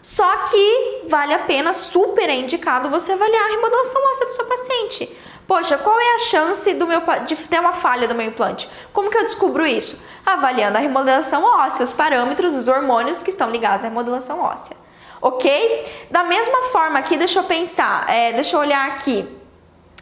Só 0.00 0.44
que 0.46 1.02
vale 1.06 1.34
a 1.34 1.40
pena, 1.40 1.74
super 1.74 2.30
é 2.30 2.36
indicado 2.36 2.88
você 2.88 3.12
avaliar 3.12 3.44
a 3.44 3.50
remodelação 3.50 4.00
óssea 4.10 4.26
do 4.26 4.32
seu 4.32 4.46
paciente. 4.46 5.16
Poxa, 5.50 5.76
qual 5.78 5.98
é 5.98 6.14
a 6.14 6.18
chance 6.18 6.72
do 6.74 6.86
meu, 6.86 7.02
de 7.26 7.34
ter 7.34 7.58
uma 7.58 7.72
falha 7.72 8.06
do 8.06 8.14
meu 8.14 8.24
implante? 8.24 8.68
Como 8.92 9.10
que 9.10 9.18
eu 9.18 9.24
descubro 9.24 9.66
isso? 9.66 10.00
Avaliando 10.24 10.78
a 10.78 10.80
remodelação 10.80 11.42
óssea, 11.42 11.82
os 11.82 11.92
parâmetros, 11.92 12.54
os 12.54 12.68
hormônios 12.68 13.20
que 13.20 13.30
estão 13.30 13.50
ligados 13.50 13.84
à 13.84 13.88
remodelação 13.88 14.40
óssea. 14.40 14.76
Ok? 15.20 16.06
Da 16.08 16.22
mesma 16.22 16.62
forma 16.70 17.00
aqui, 17.00 17.16
deixa 17.16 17.40
eu 17.40 17.42
pensar, 17.42 18.08
é, 18.08 18.32
deixa 18.32 18.54
eu 18.54 18.60
olhar 18.60 18.90
aqui. 18.90 19.28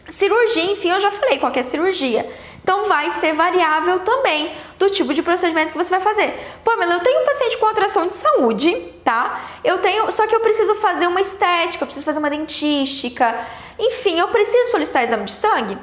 Cirurgia, 0.06 0.70
enfim, 0.70 0.90
eu 0.90 1.00
já 1.00 1.10
falei 1.10 1.38
qual 1.38 1.50
é 1.56 1.60
a 1.60 1.62
cirurgia. 1.62 2.30
Então 2.62 2.86
vai 2.86 3.10
ser 3.12 3.32
variável 3.32 4.00
também 4.00 4.52
do 4.78 4.90
tipo 4.90 5.14
de 5.14 5.22
procedimento 5.22 5.72
que 5.72 5.78
você 5.78 5.88
vai 5.88 6.00
fazer. 6.00 6.38
Pamela, 6.62 6.92
eu 6.92 7.00
tenho 7.00 7.22
um 7.22 7.24
paciente 7.24 7.56
com 7.56 7.64
alteração 7.64 8.06
de 8.06 8.14
saúde, 8.14 8.74
tá? 9.02 9.40
Eu 9.64 9.78
tenho, 9.78 10.12
só 10.12 10.26
que 10.26 10.36
eu 10.36 10.40
preciso 10.40 10.74
fazer 10.74 11.06
uma 11.06 11.22
estética, 11.22 11.84
eu 11.84 11.86
preciso 11.86 12.04
fazer 12.04 12.18
uma 12.18 12.28
dentística. 12.28 13.34
Enfim, 13.78 14.18
eu 14.18 14.28
preciso 14.28 14.70
solicitar 14.70 15.04
exame 15.04 15.24
de 15.24 15.32
sangue? 15.32 15.78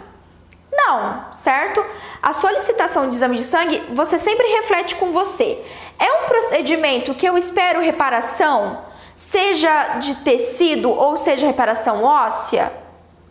Não, 0.72 1.32
certo? 1.32 1.84
A 2.22 2.34
solicitação 2.34 3.10
de 3.10 3.16
exame 3.16 3.38
de 3.38 3.44
sangue, 3.44 3.82
você 3.94 4.18
sempre 4.18 4.46
reflete 4.48 4.96
com 4.96 5.12
você. 5.12 5.64
É 5.98 6.12
um 6.12 6.26
procedimento 6.26 7.16
que 7.16 7.26
eu 7.26 7.38
espero 7.38 7.80
reparação, 7.80 8.82
seja 9.16 9.98
de 10.00 10.16
tecido 10.16 10.92
ou 10.92 11.16
seja 11.16 11.48
reparação 11.48 12.04
óssea? 12.04 12.72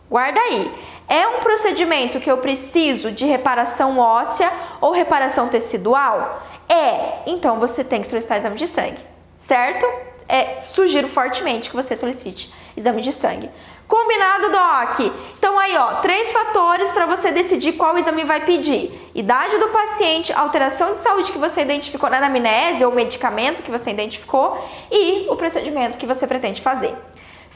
Guarda 0.09 0.39
aí. 0.39 0.71
É 1.07 1.27
um 1.27 1.39
procedimento 1.39 2.19
que 2.19 2.29
eu 2.29 2.39
preciso 2.39 3.11
de 3.11 3.25
reparação 3.25 3.99
óssea 3.99 4.51
ou 4.81 4.91
reparação 4.91 5.47
tecidual? 5.47 6.41
É. 6.67 7.19
Então 7.27 7.59
você 7.59 7.83
tem 7.83 8.01
que 8.01 8.07
solicitar 8.07 8.37
exame 8.37 8.55
de 8.55 8.67
sangue, 8.67 9.05
certo? 9.37 9.85
É, 10.27 10.59
sugiro 10.59 11.07
fortemente 11.07 11.69
que 11.69 11.75
você 11.75 11.95
solicite 11.95 12.51
exame 12.75 13.01
de 13.01 13.11
sangue. 13.11 13.49
Combinado, 13.87 14.49
Doc? 14.49 14.99
Então 15.37 15.59
aí, 15.59 15.77
ó, 15.77 15.95
três 15.95 16.31
fatores 16.31 16.91
para 16.91 17.05
você 17.05 17.31
decidir 17.31 17.73
qual 17.73 17.97
exame 17.97 18.23
vai 18.23 18.43
pedir. 18.43 19.11
Idade 19.13 19.57
do 19.57 19.67
paciente, 19.67 20.33
alteração 20.33 20.93
de 20.93 20.99
saúde 20.99 21.31
que 21.31 21.37
você 21.37 21.61
identificou 21.61 22.09
na 22.09 22.17
anamnese 22.17 22.83
ou 22.83 22.91
medicamento 22.91 23.61
que 23.61 23.69
você 23.69 23.91
identificou 23.91 24.57
e 24.91 25.27
o 25.29 25.35
procedimento 25.35 25.99
que 25.99 26.07
você 26.07 26.25
pretende 26.25 26.61
fazer. 26.61 26.95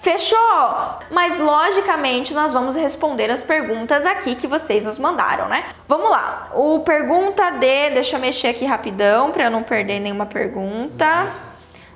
Fechou? 0.02 0.38
Mas 1.12 1.40
logicamente 1.40 2.34
nós 2.34 2.54
vamos 2.54 2.76
responder 2.76 3.30
as 3.30 3.44
perguntas 3.44 4.06
aqui 4.06 4.34
que 4.34 4.48
vocês 4.48 4.86
nos 4.86 4.98
mandaram, 4.98 5.50
né? 5.50 5.66
Vamos 5.88 6.10
lá. 6.10 6.52
O 6.54 6.80
pergunta 6.80 7.50
D, 7.50 7.90
deixa 7.90 8.16
eu 8.16 8.22
mexer 8.22 8.48
aqui 8.48 8.66
rapidão 8.66 9.32
para 9.32 9.46
eu 9.46 9.52
não 9.52 9.62
perder 9.62 10.00
nenhuma 10.00 10.26
pergunta. 10.26 11.28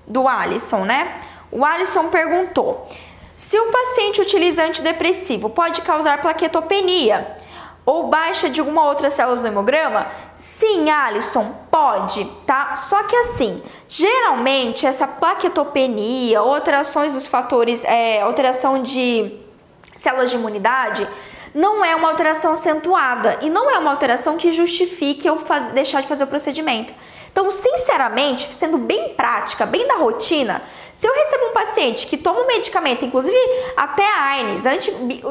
Do 0.06 0.28
Alisson, 0.28 0.84
né? 0.84 1.22
O 1.50 1.64
Alisson 1.64 2.10
perguntou: 2.10 2.90
se 3.36 3.60
o 3.60 3.72
paciente 3.72 4.22
utiliza 4.22 4.64
antidepressivo, 4.64 5.50
pode 5.50 5.82
causar 5.82 6.22
plaquetopenia 6.22 7.38
ou 7.86 8.08
baixa 8.08 8.50
de 8.50 8.60
alguma 8.60 8.86
outra 8.86 9.10
célula 9.10 9.38
do 9.38 9.48
hemograma? 9.48 10.08
Sim, 10.36 10.90
Alisson, 10.90 11.54
pode, 11.70 12.26
tá? 12.46 12.76
Só 12.76 13.04
que 13.04 13.16
assim, 13.16 13.62
geralmente 13.90 14.86
essa 14.86 15.08
plaquetopenia, 15.08 16.40
alterações 16.40 17.14
dos 17.14 17.28
fatores, 17.28 17.84
é, 17.84 18.22
alteração 18.22 18.82
de 18.82 19.38
células 19.96 20.30
de 20.30 20.38
imunidade, 20.38 21.08
não 21.54 21.84
é 21.84 21.96
uma 21.96 22.10
alteração 22.10 22.54
acentuada 22.54 23.38
e 23.42 23.50
não 23.50 23.70
é 23.70 23.78
uma 23.78 23.92
alteração 23.92 24.38
que 24.38 24.52
justifique 24.52 25.28
eu 25.28 25.40
faz, 25.46 25.72
deixar 25.72 26.02
de 26.02 26.08
fazer 26.08 26.24
o 26.24 26.28
procedimento. 26.28 26.94
Então, 27.34 27.50
sinceramente, 27.50 28.54
sendo 28.54 28.78
bem 28.78 29.10
prática, 29.16 29.66
bem 29.66 29.88
da 29.88 29.96
rotina, 29.96 30.62
se 30.94 31.08
eu 31.08 31.14
recebo 31.16 31.48
um 31.48 31.52
paciente 31.52 32.06
que 32.06 32.16
toma 32.16 32.42
um 32.42 32.48
medicamento, 32.48 33.04
inclusive 33.04 33.36
até 33.76 34.06
AINES, 34.06 34.64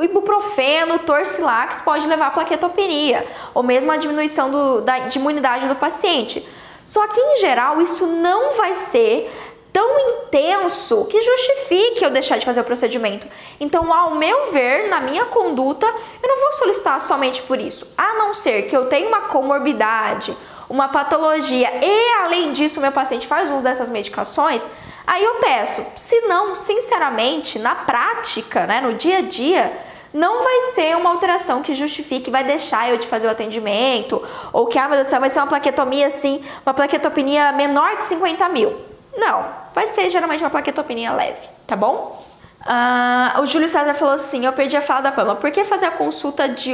ibuprofeno, 0.02 0.98
torcilax, 0.98 1.80
pode 1.82 2.08
levar 2.08 2.26
a 2.26 2.30
plaquetopenia, 2.32 3.24
ou 3.54 3.62
mesmo 3.62 3.92
a 3.92 3.96
diminuição 3.96 4.50
do, 4.50 4.80
da, 4.80 4.98
de 4.98 5.16
imunidade 5.16 5.68
do 5.68 5.76
paciente. 5.76 6.44
Só 6.84 7.06
que, 7.06 7.20
em 7.20 7.36
geral, 7.36 7.80
isso 7.80 8.04
não 8.04 8.54
vai 8.56 8.74
ser 8.74 9.32
tão 9.72 9.98
intenso 10.00 11.06
que 11.06 11.22
justifique 11.22 12.04
eu 12.04 12.10
deixar 12.10 12.36
de 12.36 12.44
fazer 12.44 12.60
o 12.60 12.64
procedimento. 12.64 13.28
Então, 13.60 13.92
ao 13.92 14.16
meu 14.16 14.50
ver, 14.50 14.88
na 14.88 15.00
minha 15.00 15.24
conduta, 15.26 15.86
eu 16.20 16.28
não 16.28 16.40
vou 16.40 16.52
solicitar 16.52 17.00
somente 17.00 17.40
por 17.42 17.60
isso, 17.60 17.86
a 17.96 18.14
não 18.14 18.34
ser 18.34 18.62
que 18.62 18.76
eu 18.76 18.86
tenha 18.86 19.06
uma 19.06 19.22
comorbidade 19.22 20.36
uma 20.72 20.88
patologia 20.88 21.70
e 21.82 22.24
além 22.24 22.50
disso 22.50 22.80
meu 22.80 22.90
paciente 22.90 23.26
faz 23.26 23.50
uso 23.50 23.60
dessas 23.60 23.90
medicações, 23.90 24.62
aí 25.06 25.22
eu 25.22 25.34
peço. 25.34 25.84
Se 25.96 26.18
não, 26.22 26.56
sinceramente, 26.56 27.58
na 27.58 27.74
prática, 27.74 28.66
né, 28.66 28.80
no 28.80 28.94
dia 28.94 29.18
a 29.18 29.20
dia, 29.20 29.70
não 30.14 30.42
vai 30.42 30.72
ser 30.74 30.96
uma 30.96 31.10
alteração 31.10 31.60
que 31.60 31.74
justifique, 31.74 32.30
vai 32.30 32.42
deixar 32.42 32.88
eu 32.88 32.96
de 32.96 33.06
fazer 33.06 33.26
o 33.26 33.30
atendimento, 33.30 34.22
ou 34.50 34.66
que, 34.66 34.78
ah, 34.78 34.88
meu 34.88 34.96
Deus 34.96 35.08
do 35.08 35.10
céu, 35.10 35.20
vai 35.20 35.28
ser 35.28 35.40
uma 35.40 35.46
plaquetomia 35.46 36.06
assim, 36.06 36.42
uma 36.64 36.72
plaquetopenia 36.72 37.52
menor 37.52 37.98
de 37.98 38.04
50 38.04 38.48
mil. 38.48 38.74
Não, 39.14 39.44
vai 39.74 39.86
ser 39.88 40.08
geralmente 40.08 40.42
uma 40.42 40.48
plaquetopenia 40.48 41.12
leve, 41.12 41.50
tá 41.66 41.76
bom? 41.76 42.24
Ah, 42.64 43.38
o 43.42 43.44
Júlio 43.44 43.68
César 43.68 43.92
falou 43.92 44.14
assim: 44.14 44.46
eu 44.46 44.52
perdi 44.54 44.74
a 44.74 44.80
fala 44.80 45.02
da 45.02 45.12
Pamela, 45.12 45.36
por 45.36 45.50
que 45.50 45.64
fazer 45.64 45.84
a 45.84 45.90
consulta 45.90 46.48
de, 46.48 46.72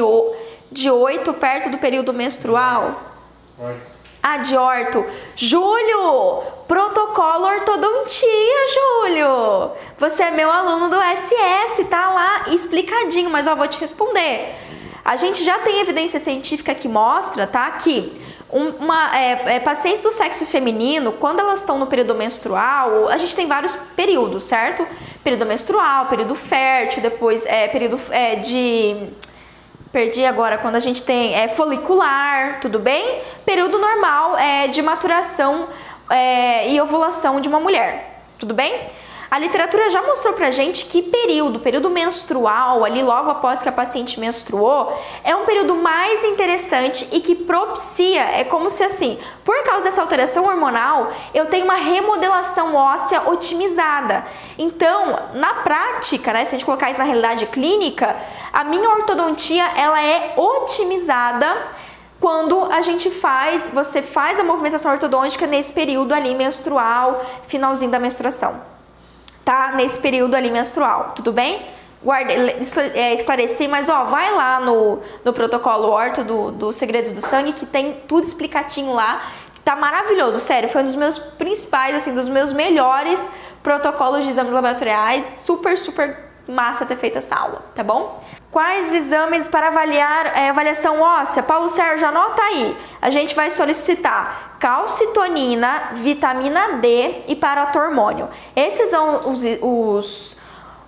de 0.70 0.88
8 0.88 1.32
perto 1.34 1.68
do 1.68 1.78
período 1.78 2.12
menstrual? 2.14 3.17
Orto. 3.58 3.98
Ah, 4.22 4.36
de 4.38 4.56
orto. 4.56 5.04
Júlio, 5.34 6.42
protocolo 6.68 7.46
ortodontia, 7.46 8.66
Júlio. 8.74 9.72
Você 9.98 10.22
é 10.22 10.30
meu 10.30 10.50
aluno 10.50 10.88
do 10.88 10.96
SS, 10.96 11.84
tá 11.84 12.08
lá 12.10 12.44
explicadinho, 12.48 13.30
mas 13.30 13.46
ó, 13.48 13.56
vou 13.56 13.66
te 13.66 13.78
responder. 13.80 14.54
A 15.04 15.16
gente 15.16 15.42
já 15.42 15.58
tem 15.60 15.80
evidência 15.80 16.20
científica 16.20 16.74
que 16.74 16.88
mostra, 16.88 17.46
tá, 17.46 17.68
que 17.72 18.20
uma, 18.50 19.16
é, 19.16 19.56
é, 19.56 19.60
pacientes 19.60 20.02
do 20.02 20.12
sexo 20.12 20.46
feminino, 20.46 21.12
quando 21.12 21.40
elas 21.40 21.60
estão 21.60 21.78
no 21.78 21.86
período 21.86 22.14
menstrual, 22.14 23.08
a 23.08 23.18
gente 23.18 23.34
tem 23.34 23.46
vários 23.46 23.74
períodos, 23.96 24.44
certo? 24.44 24.86
Período 25.24 25.46
menstrual, 25.46 26.06
período 26.06 26.34
fértil, 26.34 27.02
depois 27.02 27.44
é, 27.44 27.66
período 27.68 28.00
é, 28.10 28.36
de 28.36 28.96
Perdi 29.90 30.24
agora 30.24 30.59
quando 30.59 30.74
a 30.77 30.81
gente 30.81 31.03
tem 31.03 31.35
é, 31.35 31.48
folicular, 31.48 32.61
tudo 32.61 32.79
bem? 32.79 33.20
Período 33.44 33.79
normal 33.79 34.37
é, 34.37 34.68
de 34.68 34.83
maturação 34.83 35.66
é, 36.11 36.70
e 36.70 36.81
ovulação 36.81 37.40
de 37.40 37.48
uma 37.48 37.59
mulher, 37.59 38.20
tudo 38.38 38.53
bem? 38.53 38.74
A 39.30 39.38
literatura 39.38 39.90
já 39.90 40.00
mostrou 40.02 40.32
pra 40.32 40.50
gente 40.50 40.86
que 40.86 41.02
período, 41.02 41.60
período 41.60 41.90
menstrual, 41.90 42.82
ali 42.82 43.02
logo 43.02 43.30
após 43.30 43.60
que 43.60 43.68
a 43.68 43.72
paciente 43.72 44.18
menstruou, 44.18 44.90
é 45.22 45.36
um 45.36 45.44
período 45.44 45.74
mais 45.74 46.24
interessante 46.24 47.06
e 47.12 47.20
que 47.20 47.34
propicia, 47.34 48.22
é 48.22 48.42
como 48.42 48.70
se 48.70 48.82
assim, 48.82 49.18
por 49.44 49.62
causa 49.64 49.84
dessa 49.84 50.00
alteração 50.00 50.46
hormonal, 50.46 51.12
eu 51.34 51.44
tenho 51.46 51.66
uma 51.66 51.74
remodelação 51.74 52.74
óssea 52.74 53.28
otimizada. 53.28 54.24
Então, 54.56 55.18
na 55.34 55.56
prática, 55.56 56.32
né, 56.32 56.46
se 56.46 56.54
a 56.54 56.58
gente 56.58 56.64
colocar 56.64 56.88
isso 56.88 56.98
na 56.98 57.04
realidade 57.04 57.44
clínica, 57.46 58.16
a 58.50 58.64
minha 58.64 58.88
ortodontia 58.88 59.64
ela 59.76 60.02
é 60.02 60.32
otimizada 60.38 61.54
quando 62.18 62.64
a 62.72 62.80
gente 62.80 63.10
faz, 63.10 63.68
você 63.68 64.00
faz 64.00 64.40
a 64.40 64.42
movimentação 64.42 64.90
ortodôntica 64.90 65.46
nesse 65.46 65.74
período 65.74 66.14
ali 66.14 66.34
menstrual, 66.34 67.22
finalzinho 67.46 67.90
da 67.90 67.98
menstruação 67.98 68.77
tá 69.48 69.72
nesse 69.74 69.98
período 69.98 70.34
ali 70.34 70.50
menstrual, 70.50 71.12
tudo 71.16 71.32
bem? 71.32 71.62
Guarda, 72.02 72.34
é, 72.34 73.14
esclareci, 73.14 73.66
mas 73.66 73.88
ó, 73.88 74.04
vai 74.04 74.30
lá 74.30 74.61
no, 74.61 75.00
no 75.24 75.32
protocolo 75.32 75.88
orto 75.88 76.22
do, 76.22 76.52
do 76.52 76.70
Segredos 76.70 77.12
do 77.12 77.22
Sangue, 77.22 77.54
que 77.54 77.64
tem 77.64 77.94
tudo 78.06 78.26
explicatinho 78.26 78.92
lá, 78.92 79.22
tá 79.64 79.74
maravilhoso, 79.74 80.38
sério, 80.38 80.68
foi 80.68 80.82
um 80.82 80.84
dos 80.84 80.94
meus 80.94 81.16
principais, 81.16 81.96
assim, 81.96 82.14
dos 82.14 82.28
meus 82.28 82.52
melhores 82.52 83.30
protocolos 83.62 84.22
de 84.22 84.28
exames 84.28 84.52
laboratoriais, 84.52 85.24
super, 85.46 85.78
super 85.78 86.14
massa 86.46 86.84
ter 86.84 86.96
feito 86.96 87.16
essa 87.16 87.34
aula, 87.34 87.62
tá 87.74 87.82
bom? 87.82 88.20
Quais 88.50 88.94
exames 88.94 89.46
para 89.46 89.68
avaliar 89.68 90.26
é, 90.34 90.48
avaliação 90.48 91.02
óssea? 91.02 91.42
Paulo 91.42 91.68
Sérgio, 91.68 92.08
anota 92.08 92.42
aí. 92.42 92.76
A 93.00 93.11
gente 93.11 93.34
vai 93.34 93.50
solicitar 93.50 94.56
calcitonina, 94.58 95.90
vitamina 95.92 96.78
D 96.80 97.24
e 97.28 97.37
paratormônio. 97.37 98.28
Esses 98.56 98.88
são 98.88 99.18
os, 99.18 99.42
os, 99.61 100.37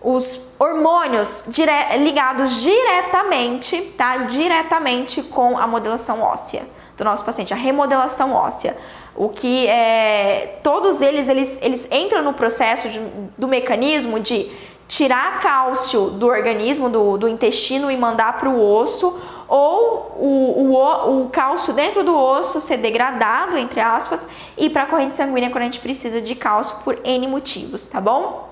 os 0.01 0.53
hormônios 0.59 1.45
dire, 1.49 1.99
ligados 1.99 2.55
diretamente, 2.63 3.79
tá? 3.97 4.19
Diretamente 4.19 5.23
com 5.23 5.59
a 5.59 5.67
modelação 5.67 6.23
óssea 6.23 6.63
do 6.97 7.05
nosso 7.05 7.25
paciente, 7.25 7.53
a 7.53 7.57
remodelação 7.57 8.33
óssea. 8.33 8.77
O 9.15 9.29
que 9.29 9.67
é, 9.67 10.59
todos 10.63 11.03
eles, 11.03 11.29
eles, 11.29 11.59
eles 11.61 11.89
entram 11.91 12.23
no 12.23 12.33
processo 12.33 12.89
de, 12.89 13.01
do 13.37 13.49
mecanismo 13.49 14.21
de 14.21 14.51
tirar 14.91 15.39
cálcio 15.39 16.11
do 16.11 16.27
organismo, 16.27 16.91
do, 16.91 17.17
do 17.17 17.29
intestino 17.29 17.93
e 17.93 17.97
mandar 17.97 18.37
para 18.39 18.51
o 18.51 18.61
osso, 18.61 19.21
ou 19.47 20.17
o, 20.19 20.75
o, 20.75 21.23
o 21.23 21.31
cálcio 21.31 21.73
dentro 21.73 22.03
do 22.03 22.13
osso 22.13 22.61
ser 22.61 22.79
degradado, 22.79 23.57
entre 23.57 23.81
aspas, 23.81 24.27
e 24.59 24.69
para 24.69 24.83
a 24.83 24.87
corrente 24.87 25.15
sanguínea 25.15 25.49
quando 25.49 25.63
a 25.63 25.67
gente 25.67 25.79
precisa 25.79 26.21
de 26.21 26.35
cálcio 26.35 26.79
por 26.83 26.99
N 27.05 27.29
motivos, 27.29 27.87
tá 27.87 28.01
bom? 28.01 28.49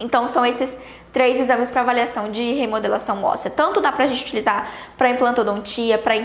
Então 0.00 0.26
são 0.26 0.44
esses 0.44 0.80
três 1.12 1.38
exames 1.38 1.68
para 1.68 1.82
avaliação 1.82 2.30
de 2.32 2.54
remodelação 2.54 3.22
óssea. 3.22 3.50
Tanto 3.50 3.82
dá 3.82 3.92
para 3.92 4.04
a 4.04 4.08
gente 4.08 4.22
utilizar 4.22 4.66
para 4.96 5.10
implantodontia, 5.10 5.98
para 5.98 6.16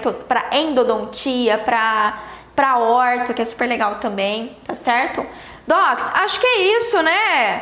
endodontia, 0.55 1.57
para 1.57 2.77
orto, 2.77 3.33
que 3.33 3.41
é 3.41 3.45
super 3.45 3.67
legal 3.67 3.95
também, 3.95 4.55
tá 4.63 4.73
certo? 4.73 5.25
Docs, 5.67 6.11
acho 6.15 6.39
que 6.39 6.47
é 6.47 6.77
isso, 6.77 7.01
né? 7.03 7.61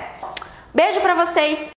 Beijo 0.76 1.02
para 1.02 1.16
vocês. 1.16 1.77